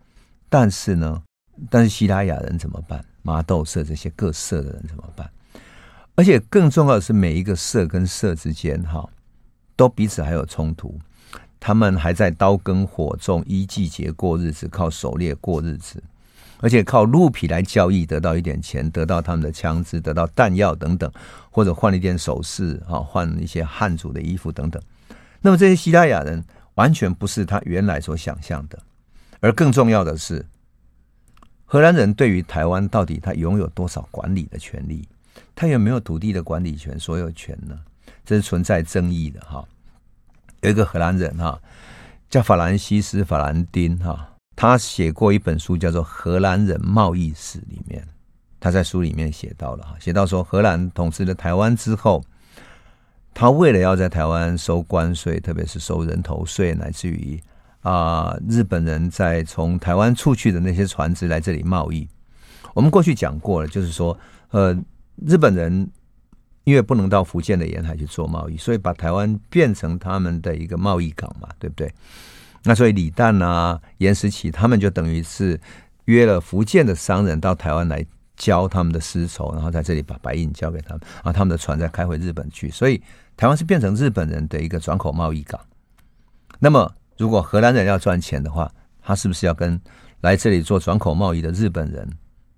[0.47, 1.23] 但是呢，
[1.69, 3.03] 但是西拉雅人怎么办？
[3.23, 5.27] 麻豆社这些各社的人怎么办？
[6.13, 9.09] 而且更重要的是，每一个社跟社之间，哈，
[9.75, 10.97] 都彼此还有冲突。
[11.65, 16.03] 他们还在刀耕火种，依季节过日子，靠狩猎过日子，
[16.59, 21.11] 而且靠鹿皮来交易，得到一点钱，得到他们的枪支，得到弹药等等，
[21.49, 24.79] 或者换了一点首饰啊，换一些汉族的衣服等等。
[25.41, 28.77] 那么这些西拉雅人完全不是他原来所想象的，
[29.39, 30.45] 而更重要的是，
[31.65, 35.09] 荷兰人对于台湾到底他拥有多少管理的权利？
[35.55, 37.75] 他有没有土地的管理权、所有权呢？
[38.23, 39.65] 这是存在争议的哈。
[40.65, 41.59] 有一个荷兰人哈，
[42.27, 47.59] 叫法兰西斯·法兰丁哈，他写过一本书，叫做《荷兰人贸易史》。
[47.69, 48.03] 里面，
[48.59, 52.23] 他在书里面写到了哈，写到说，荷兰统治了台湾之后，
[53.31, 57.39] 他为了要在台湾收关税，特别是收人头税，乃至于
[57.81, 62.07] 啊，日本人在从台湾出去的那些船只来这里贸易。
[62.73, 64.17] 我们过去讲过了，就是说，
[64.49, 64.75] 呃，
[65.27, 65.87] 日本人。
[66.65, 71.89] 因为不能到福建的沿海去做贸易，所以把台湾变成他们的一个贸易港嘛，对不对？
[72.63, 75.59] 那所以李旦啊、颜思齐他们就等于是
[76.05, 78.03] 约了福建的商人到台湾来
[78.35, 82.69] 交他们的丝绸，然后在这里把白银交给他们，然后他们的船再开回日本去。
[82.71, 83.01] 所以
[83.37, 85.59] 台湾是变成日本人的一个转口贸易港。
[86.57, 88.71] 那么，如果荷兰人要赚钱的话，
[89.03, 89.79] 他是不是要跟
[90.21, 92.09] 来这里做转口贸易的日本人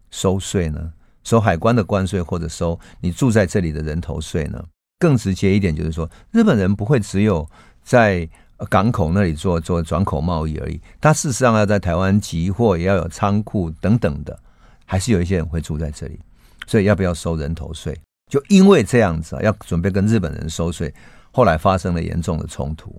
[0.09, 0.93] 收税呢？
[1.27, 4.63] 收海关的关税，或者收你住在这里的人头税呢？
[4.97, 7.45] 更直接一点就是说，日本人不会只有
[7.83, 8.25] 在
[8.69, 14.39] 港口那里做做转口贸易而已，他事实上要在台湾集货，也要有仓库等等的，
[14.85, 16.17] 还是有一些人会住在这里，
[16.65, 17.99] 所以要不要收人头税？
[18.31, 20.93] 就因为这样子啊，要准备跟日本人收税，
[21.31, 22.95] 后来发生了严重的冲突。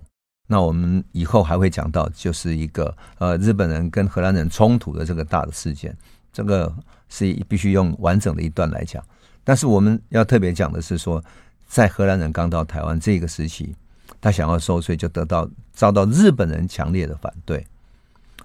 [0.47, 5.97] 那我们以后还会讲到，就是一个呃日本人跟荷兰人冲突的这个大的事件，
[6.31, 6.71] 这个
[7.09, 9.03] 是必须用完整的一段来讲。
[9.43, 11.23] 但是我们要特别讲的是说，
[11.67, 13.75] 在荷兰人刚到台湾这个时期。
[14.21, 17.65] 他想要收税，就得到遭到日本人强烈的反对。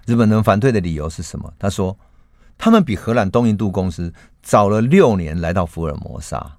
[0.05, 1.51] 日本人反对的理由是什么？
[1.59, 1.97] 他说，
[2.57, 6.55] 他们比荷兰东印度公司早了六年来到福尔摩沙。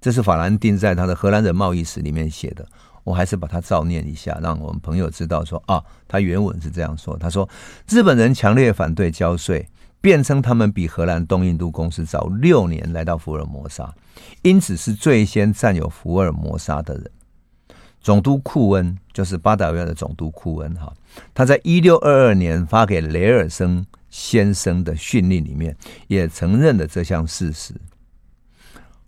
[0.00, 2.64] 这是法兰丁在他的荷兰人贸易史里面写的。
[3.02, 7.16] 我还是把它照念一下，让我们朋友知道说啊，他原文是这样说。
[7.16, 7.48] 他说，
[7.88, 9.68] 日本人强烈反对交税，
[10.02, 13.94] 辩称他们比荷兰东印度公司早六年来到福尔摩沙，
[14.42, 17.10] 因此是最先占有福尔摩沙的人。
[18.00, 20.92] 总督库恩就是巴达维亚的总督库恩哈，
[21.32, 25.76] 他在一六二二年发给雷尔森先生的训令里面
[26.08, 27.72] 也承认了这项事实。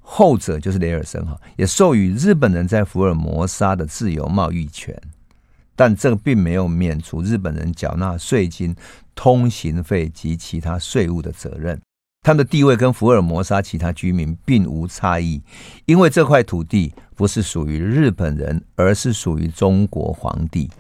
[0.00, 4.96] 后者就是雷尔森哈，也授予日本人在福尔摩沙的自由贸易权，
[5.76, 8.74] 但这并没有免除日本人缴纳税金、
[9.14, 11.80] 通行费及其他税务的责任。
[12.22, 15.42] 他的地位跟福尔摩沙其他居民并无差异，
[15.84, 20.70] 因为这块土地不是属于日本人，而是属于中国皇帝。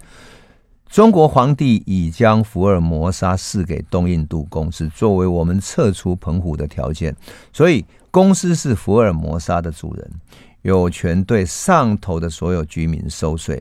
[0.88, 7.14] 中国皇帝已将福尔摩沙赐给东印度公司，作为我们撤出澎湖的条件。
[7.52, 10.10] 所以，公司是福尔摩沙的主人，
[10.62, 13.60] 有权对上头的所有居民收税，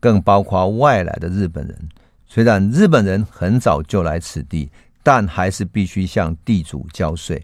[0.00, 1.88] 更包括外来的日本人。
[2.26, 4.68] 虽然日本人很早就来此地。
[5.02, 7.42] 但还是必须向地主交税，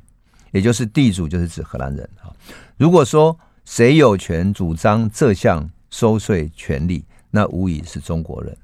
[0.51, 2.29] 也就是地主就是指荷兰人啊。
[2.77, 8.55] 如果说谁有权主张这项收税权利，那无疑是中国人。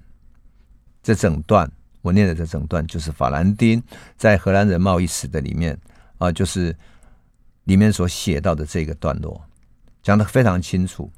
[1.03, 1.67] 这整段
[2.03, 3.83] 我念的这整段就是法兰丁
[4.19, 5.77] 在荷兰人贸易史的里面
[6.19, 6.77] 啊，就是
[7.65, 9.43] 里面所写到的这个段落，
[10.03, 11.11] 讲得非常清楚。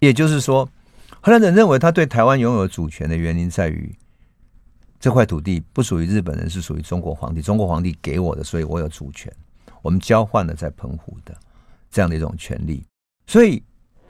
[0.00, 0.68] 也就是说，
[1.26, 3.92] 荷兰人认为他对台湾拥有主权的原因在于。
[5.00, 7.42] 这块土地不属于日本人，是属于中国皇帝。
[7.42, 9.30] 中国皇帝给我的，所以我有主权。
[9.82, 11.36] 我们交换了在澎湖的
[11.90, 12.80] 这样的一种权利。
[13.26, 13.60] 所以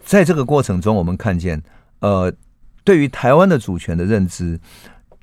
[0.05, 1.61] 在这个过程中，我们看见，
[2.01, 2.31] 呃，
[2.85, 4.61] 对于台湾的主权的认知，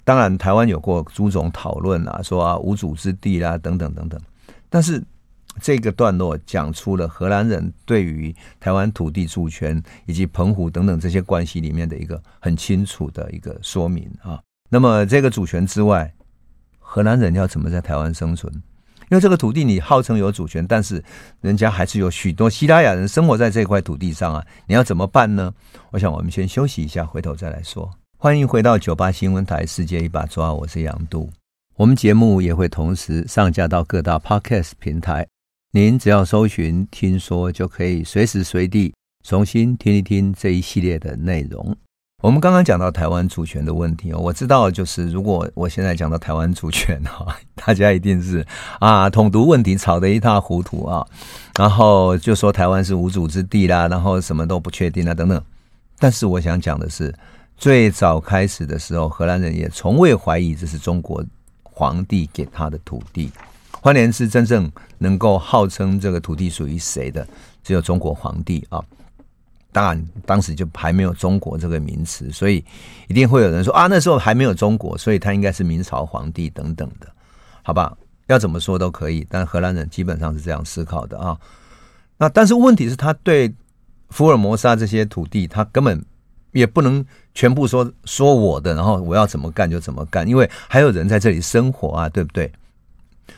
[0.04, 4.20] 当然台湾有过诸种讨论啊，说啊无主之地啦、啊，等等等等。
[4.68, 5.00] 但是
[5.62, 14.42] 这个段落讲出了荷兰人对于台湾土地主权以及澎湖等等这些关系里面的一个很清楚的一个说明啊。
[14.70, 16.12] 那么，这个主权之外，
[16.80, 18.52] 荷兰人要怎么在台湾生存？
[19.12, 21.04] 因为这个土地你号称有主权，但是
[21.42, 24.44] 人家还是有许多西拉雅人生活在这块土地上啊！
[24.66, 25.54] 你要怎么办呢？
[25.92, 27.92] 我想我们先休息一下，回头再来说。
[28.18, 31.30] 欢迎回到九八新闻台《世界一把抓》，我是杨度。
[31.76, 35.28] 我们节目也会同时上架到各大 Podcast 平台，
[35.76, 41.76] 您只要搜寻“听说”，就可以随时随地重新听一听这一系列的内容。
[42.22, 48.46] 我们刚刚讲到台湾主权的问题哦，我知道，就是如果我现在讲到台湾主权哈， 大家一定是
[48.80, 51.04] 啊统独问题吵得一塌糊涂啊，
[51.58, 55.44] 然后就说台湾是无主之地啦，然后什么都不确定啊等等。
[55.98, 57.12] 但是我想讲的是，
[57.58, 61.26] 最早开始的时候，荷兰人也从未怀疑这是中国
[61.64, 63.32] 皇帝给他的土地。
[63.84, 67.28] 换言之，真正能够号称这个土地属于谁的，
[67.62, 68.82] 只有中国皇帝啊。
[69.74, 72.64] 当然，当时就还没有“中国”这个名词，所以
[73.10, 77.12] 一定会有人说啊，那时候还没有中国，所以他应该是明朝皇帝等等的，
[77.62, 77.94] 好吧？
[78.28, 81.38] 要怎么说都可以，但荷兰人基本上是这样思考的啊。
[82.18, 83.54] 那但是问题是，他对
[84.12, 86.02] 福尔摩沙这些土地，他根本
[86.54, 92.50] 也不能全部说说我的，然后我要怎么干就怎么干，因为还有人在这里生活啊，对不对？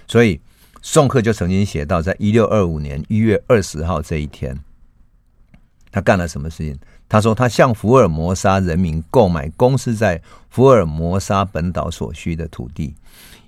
[0.08, 0.40] 所以
[0.82, 4.58] 宋克就曾经写到，在一六二五年一月二十号这一天。
[5.92, 6.78] 他干了什么事情？
[7.08, 12.94] 他说他向福尔摩沙人民购买公司在福尔摩沙本岛所需的土地，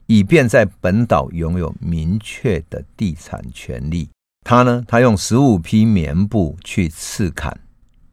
[0.05, 4.07] 以便在本岛拥有明确的地产权利。
[4.45, 7.51] 他呢，他用十五匹棉布去赤崁，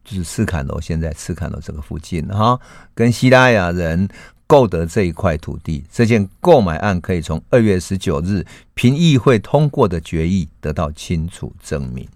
[0.03, 2.59] 就是赤崁楼，现在赤崁楼这个附近哈，
[2.93, 4.09] 跟西拉雅人
[4.47, 12.07] 购得这一块土地，这件购买案可以从二月十九日评议会通过的决议得到清楚证明。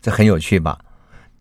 [0.00, 0.78] 这很有趣吧？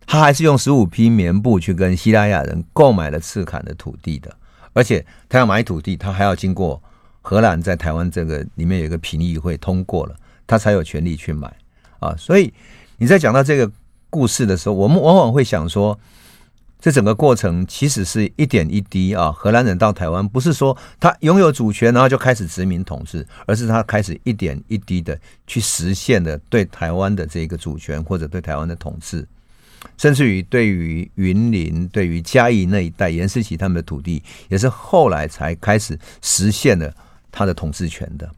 [0.05, 4.35] 他还是用十五匹棉布去跟西拉雅人购买了赤坎的土地的，
[4.73, 6.81] 而且他要买土地，他还要经过
[7.21, 10.15] 荷兰在台湾这个里面有一个评议会通过了，
[10.45, 11.51] 他才有权利去买
[11.99, 12.13] 啊。
[12.17, 12.53] 所以
[12.97, 13.71] 你在讲到这个
[14.09, 15.97] 故事的时候，我们往往会想说。
[16.85, 29.27] 这整个过程其实是一点一滴啊，荷兰人到台湾不是说他拥有主权，然后就开始殖民统治，而是他开始一点一滴的去实现的对台湾的这个主权或者对台湾的统治，
[29.97, 36.93] 甚至于对于云林、对于嘉义那一带严思齐他们的土地，也是后来才开始实现了
[37.31, 38.29] 他的统治权的。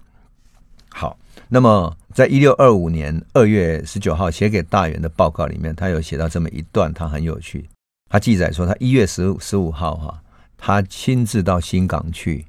[0.88, 1.20] 好，
[1.50, 7.68] 那么在一六二五年二月十九号写给大元的报告里面，他有写到这么一段，他很有趣。
[8.10, 10.22] 他记载说，他一月十十五号哈，
[10.58, 12.46] 他亲自到新港去，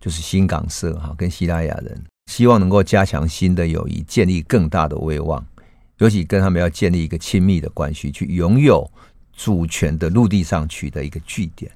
[0.00, 5.44] 就是新港社哈，跟西拉雅人希望能够加强新的友谊，建立更大的威望，
[5.98, 8.88] 尤其跟他们要建立一个亲密的关系，去拥有
[9.32, 11.70] 主权的陆地上取得一个据点。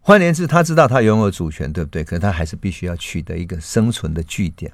[0.00, 2.04] 换言之，他知道他拥有主权，对不对？
[2.04, 4.70] 可是他还是必须要取得一个生存的据点，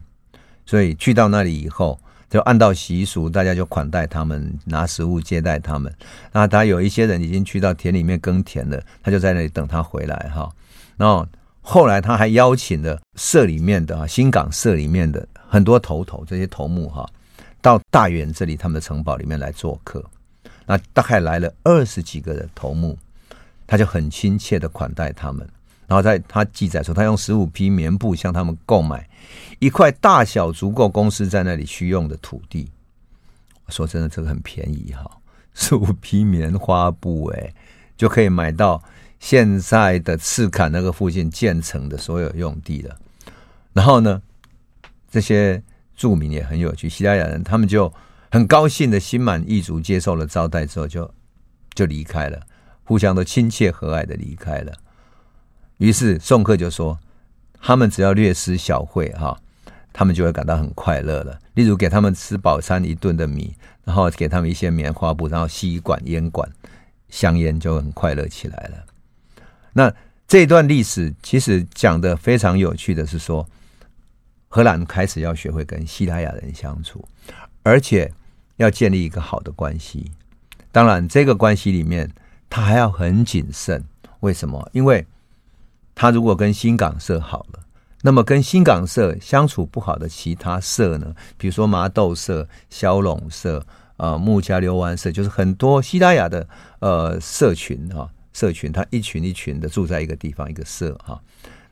[0.65, 2.01] 所以去到那里以后。
[2.29, 5.93] 就按照习俗，大家就款待他们，拿食物接待他们。
[6.33, 10.51] 那他有一些人已经去到田里面耕田了，他就在那里等他回来哈。
[10.97, 11.27] 然后
[11.61, 17.09] 后来他还邀请了社里面的啊新港社里面的很多头头这些头目哈，
[17.61, 20.05] 到大员这里他们的城堡里面来做客。
[20.67, 22.99] 那大概来了二十几个的头目，
[23.69, 25.49] 他就很亲切的款待他们。
[25.87, 29.09] 然后在他记载说，他用十五匹棉布向他们购买
[29.61, 32.69] 一块大小足够公司在那里需用的土地。
[33.69, 35.11] 说真的，这个很便宜哈，
[35.55, 37.55] 十五匹棉花布哎，
[37.97, 38.83] 就可以买到
[39.19, 42.97] 现在的赤坎那个附近建成的所有用地了。
[43.73, 44.21] 然后呢，
[45.11, 45.63] 这些
[45.97, 47.93] 住民也很有趣，西班牙人他们就
[48.31, 51.15] 很高兴的心满意足接受了招待之后，就
[51.75, 52.41] 就离开了，
[52.85, 54.73] 互相都亲切和蔼的离开了。
[55.79, 56.99] 于是宋克就说
[57.61, 59.39] ：“他们只要略施小惠，哈，
[59.93, 61.39] 他们就会感到很快乐了。
[61.55, 63.55] 例如给他们吃饱餐一顿的米，
[63.85, 66.51] 然后给他们一些棉花布，然后吸管、烟管、
[67.09, 68.85] 香烟，就很快乐起来了。
[69.73, 69.93] 那
[70.27, 73.47] 这段历史其实讲的非常有趣的是说，
[74.49, 77.07] 荷兰开始要学会跟西拉雅人相处，
[77.63, 78.11] 而且
[78.57, 80.11] 要建立一个好的关系。
[80.73, 82.11] 当然，这个关系里面
[82.49, 83.85] 他还要很谨慎。
[84.21, 84.69] 为什么？
[84.73, 85.07] 因为
[85.97, 87.61] 他如果跟新港社好了，
[88.03, 91.15] 那么跟新港社相处不好的其他社呢？
[91.39, 93.59] 比如说麻豆社、萧陇社、
[93.97, 96.47] 啊、呃、木家流湾社，就是很多西拉雅的
[96.81, 101.19] 呃社群哈，社群，他一群一群的住在一个地方，一个社哈。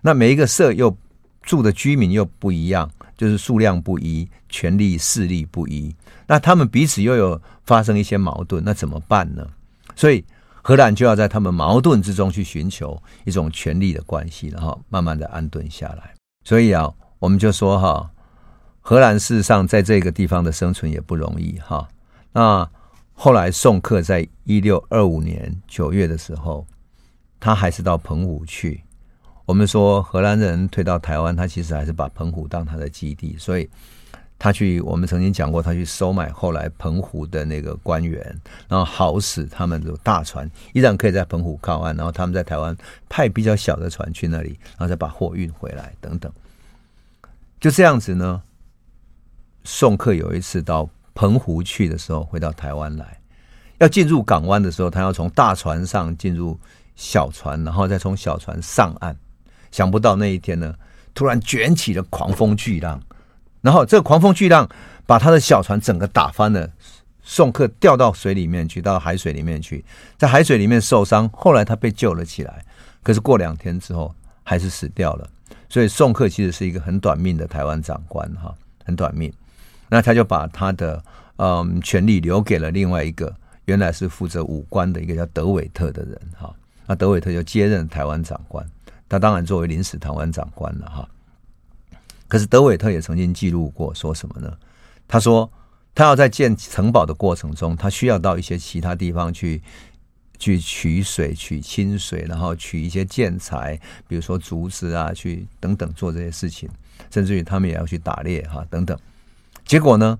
[0.00, 0.96] 那每一个社又
[1.42, 5.94] 住的居民又不一样，就是数量不一，权力势力不一，
[6.26, 9.46] 那他们彼此又有发生一些矛盾，那怎么办呢？
[9.94, 10.24] 所以。
[10.66, 16.14] 荷兰就要在他们矛盾之中去寻求一种权力的关系，然后慢慢的安顿下来。
[16.42, 18.10] 所以啊，我们就说哈，
[18.80, 21.86] 荷兰事实上在这个地方的生存也不容易哈。
[22.32, 22.66] 那
[23.12, 26.66] 后来宋克在一六二五年九月的时候，
[27.38, 28.82] 他还是到澎湖去。
[29.44, 33.68] 我们说荷兰人退到台湾，他其实还是把澎湖当他的基地，所以。
[34.44, 38.22] 他去，我们曾经讲过，他去收买后来澎湖的那个官员，
[38.68, 42.76] 然后好使他们的大船依然可以在澎湖靠岸，然后他们在台湾
[43.08, 46.30] 派比较小的船去那里，然后再把货运回来等等。
[47.58, 48.42] 就这样子呢，
[49.64, 53.18] 宋克有一次到澎湖去的时候，回到台湾来，
[53.78, 56.60] 要进入港湾的时候，他要从大船上进入
[56.96, 59.16] 小船，然后再从小船上岸。
[59.70, 60.74] 想不到那一天呢，
[61.14, 63.00] 突然卷起了狂风巨浪。
[63.64, 64.68] 然后这个狂风巨浪
[65.06, 66.68] 把他的小船整个打翻了，
[67.22, 69.82] 宋克掉到水里面去，到海水里面去，
[70.18, 71.26] 在海水里面受伤。
[71.32, 72.62] 后来他被救了起来，
[73.02, 75.26] 可是过两天之后还是死掉了。
[75.70, 78.54] 所以宋克其实是一个很短命的台湾长官哈，
[78.84, 79.32] 很短命。
[79.88, 81.02] 那他就把他的
[81.36, 83.34] 嗯权力留给了另外一个
[83.64, 86.54] 原来是负责武官的一个叫德韦特的人哈。
[86.86, 88.62] 那德韦特就接任台湾长官，
[89.08, 91.08] 他当然作为临时台湾长官了哈。
[92.28, 94.52] 可是德韦特也曾经记录过，说什么呢？
[95.06, 95.50] 他说，
[95.94, 99.62] 他要在建城堡的过程中，他需要到一些其他地方去，
[100.38, 106.68] 去取水、取清水，然后取一些建材，比如说竹子啊，去等等做这些事情，
[107.10, 108.98] 甚至于他们也要去打猎哈等等。
[109.64, 110.18] 结果呢，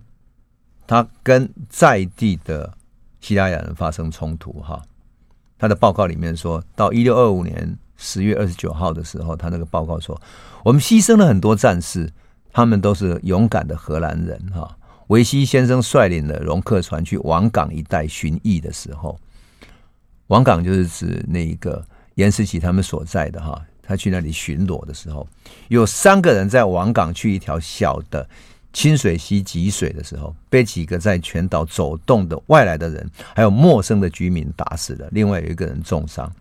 [0.87, 2.73] 他跟在地的
[3.21, 4.83] 西拉雅人发生冲突哈。
[5.57, 10.21] 他的报告里面说到，一六二五年十月二十九号的时候，他那个报告说，
[10.63, 12.11] 我们牺牲了很多战士，
[12.53, 14.77] 他们都是勇敢的荷兰人哈。
[15.09, 19.19] 维西先生率领了容克船去王港一带巡弋的时候，
[20.29, 21.85] 王港就是指那一个
[22.15, 25.29] 严思齐他们所在的哈，他去那里巡逻的时候，
[25.69, 28.27] 有三个人在王港去一条小的
[28.73, 36.33] 清水溪汲水的时候，被几个在全岛走动的外来的人，还有陌生的居民打死了，另外有一个人重伤，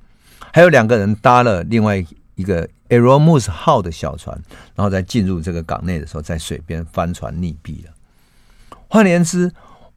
[0.54, 1.98] 还有两个人搭了另外
[2.36, 4.40] 一个 Erasmus 号的小船，
[4.76, 7.92] 然后在进入这个港内的时候，在水边翻船溺毙了。
[8.88, 9.52] 换言之，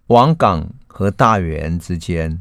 [0.06, 2.40] 王港和大员之间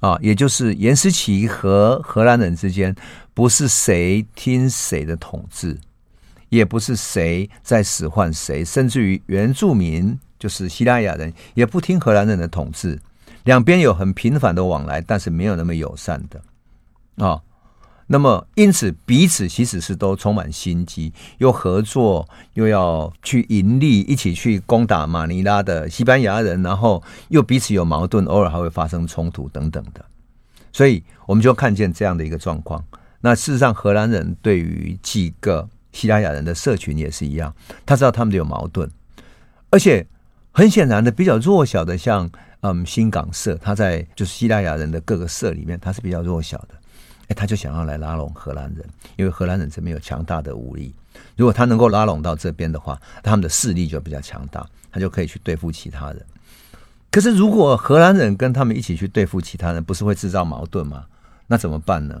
[0.00, 2.94] 啊，也就是严思齐和荷兰人之间，
[3.32, 5.78] 不是谁听谁的统治，
[6.50, 13.00] 也不是谁在使唤谁，甚至于原住民就是西拉雅人也不听荷兰人的统治，
[13.44, 17.40] 两边有很频繁的往来，但是没有那么友善的啊。
[18.06, 30.04] 那么，因此彼此其实是都充满心机，又合作，又要去盈利，一起去攻打马尼拉的西班牙人，然后又彼此有矛盾，偶尔还会发生冲突等等的。
[30.70, 32.84] 所以，我们就看见这样的一个状况。
[33.22, 37.54] 那事实上，荷兰人对于几个西班牙人的社群也是一样，
[37.86, 38.90] 他知道他们有矛盾，
[39.70, 40.06] 而且
[40.52, 42.30] 很显然的，比较弱小的，像
[42.60, 46.74] 嗯新港社，他在就是西班牙人的各个社里面，他是比较弱小的。
[47.28, 48.84] 哎，他就想要来拉拢荷兰人，
[49.16, 50.94] 因为荷兰人这边有强大的武力。
[51.36, 56.26] 如果他能够拉拢到这边的话，他们的势力就比较强大，他就可以去对付其他人。
[57.10, 61.06] 可是，如果荷兰人跟他们一起去对付其他人，不是会制造矛盾吗？
[61.46, 62.20] 那怎么办呢？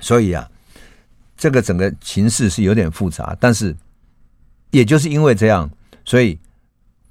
[0.00, 0.50] 所以啊，
[1.36, 3.36] 这个整个情势是有点复杂。
[3.38, 3.74] 但是，
[4.72, 5.70] 也就是因为这样，
[6.04, 6.36] 所以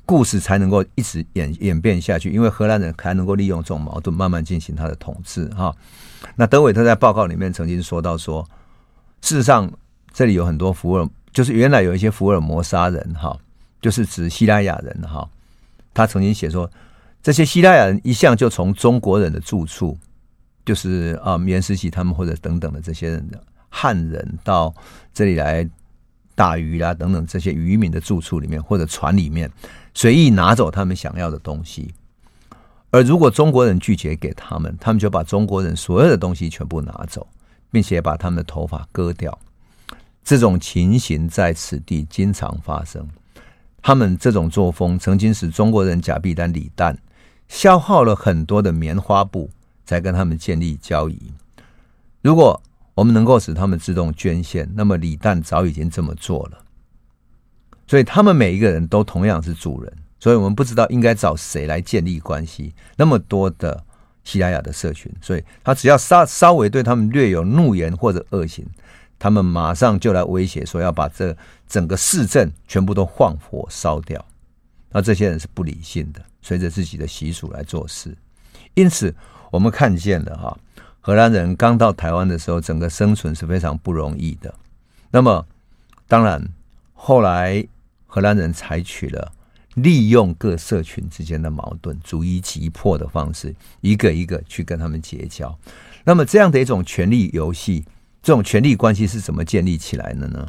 [0.05, 2.29] 故事才能够一直演演变下去。
[2.29, 5.73] 因为荷兰人还能够利用这种矛盾，慢慢进行他的统治，哈。
[6.35, 8.47] 那德韦特在报告里面曾经说到说，
[9.21, 9.71] 事实上
[10.13, 13.37] 这里有很多福尔，就是原来有一些福尔摩沙人哈，
[13.81, 15.27] 就是指西拉雅人哈。
[15.93, 16.69] 他曾经写说，
[17.21, 19.97] 这些西拉雅人一向就从中国人的住处，
[20.65, 24.73] 就是啊，颜思齐他们或者等等的这些人的汉人到
[25.13, 25.67] 这里来
[26.35, 29.51] 打鱼啦等等这些渔民的住处里面或者船里面，
[29.93, 31.93] 随意拿走他们想要的东西。
[32.91, 37.25] 而如果中国人拒绝给他们，他们就把中国人所有的东西全部拿走，
[37.71, 39.35] 并且把他们的头发割掉。
[40.23, 43.07] 这种情形在此地经常发生。
[43.81, 46.95] 他们这种作风曾经使中国人假币丹李旦
[47.47, 49.49] 消耗了很多的棉花布，
[49.85, 51.17] 才跟他们建立交易。
[52.21, 52.61] 如果
[52.93, 56.57] 我们能够使他们自动捐献，那么李旦早已经这么做了。
[57.87, 59.93] 所以他们每一个人都同样是主人。
[60.21, 62.75] 所以我们不知道应该找谁来建立关系。
[62.95, 63.83] 那么多的
[64.23, 68.63] 西拉雅的社群，所以他只要稍稍微对他们略有怒言或者恶行，
[69.17, 71.35] 他们马上就来威胁说要把这
[71.67, 74.23] 整个市镇全部都放火烧掉。
[74.91, 78.15] 那这些人是不理性的，随着自己的习俗来做事。
[78.75, 79.15] 因此，
[79.49, 80.55] 我们看见了哈，
[80.99, 84.53] 荷兰人刚到台湾的时候，整个生存是非常不容易的。
[85.09, 85.47] 那么，
[86.07, 86.47] 当然
[86.93, 87.65] 后来
[88.05, 89.31] 荷兰人采取了。
[89.75, 95.57] 利用各社群之间的矛盾，逐一击破的方式，一个一个去跟他们结交。
[96.03, 97.85] 那么，这样的一种权力游戏，
[98.21, 100.47] 这种权力关系是怎么建立起来的呢？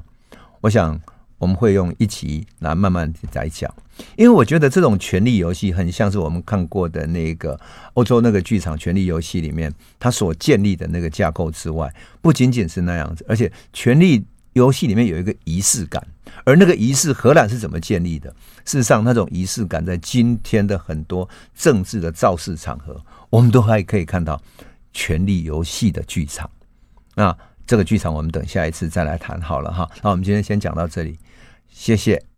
[0.61, 1.01] 我想
[1.39, 3.73] 我们会用一集来慢慢来讲，
[4.16, 7.59] 因为我觉得这种权力游戏很像是我们看过的那个
[7.95, 14.25] 欧洲那个剧场《权力游戏》里面，它所建立的那个架构之外，不仅仅是那样子，而且权力。
[14.55, 16.07] 游戏里面有一个仪式感，
[16.45, 18.30] 而那个仪式，荷兰是怎么建立的？
[18.64, 24.40] 事实上，那种仪式感在今天的很多政治的造势场合，我们都还可以看到
[24.93, 26.49] 权力游戏的剧场。
[27.14, 27.36] 那
[27.66, 29.90] 这个剧场，我们等下一次再来谈好了哈。
[30.03, 31.18] 那我们今天先讲到这里，
[31.68, 32.22] 谢谢。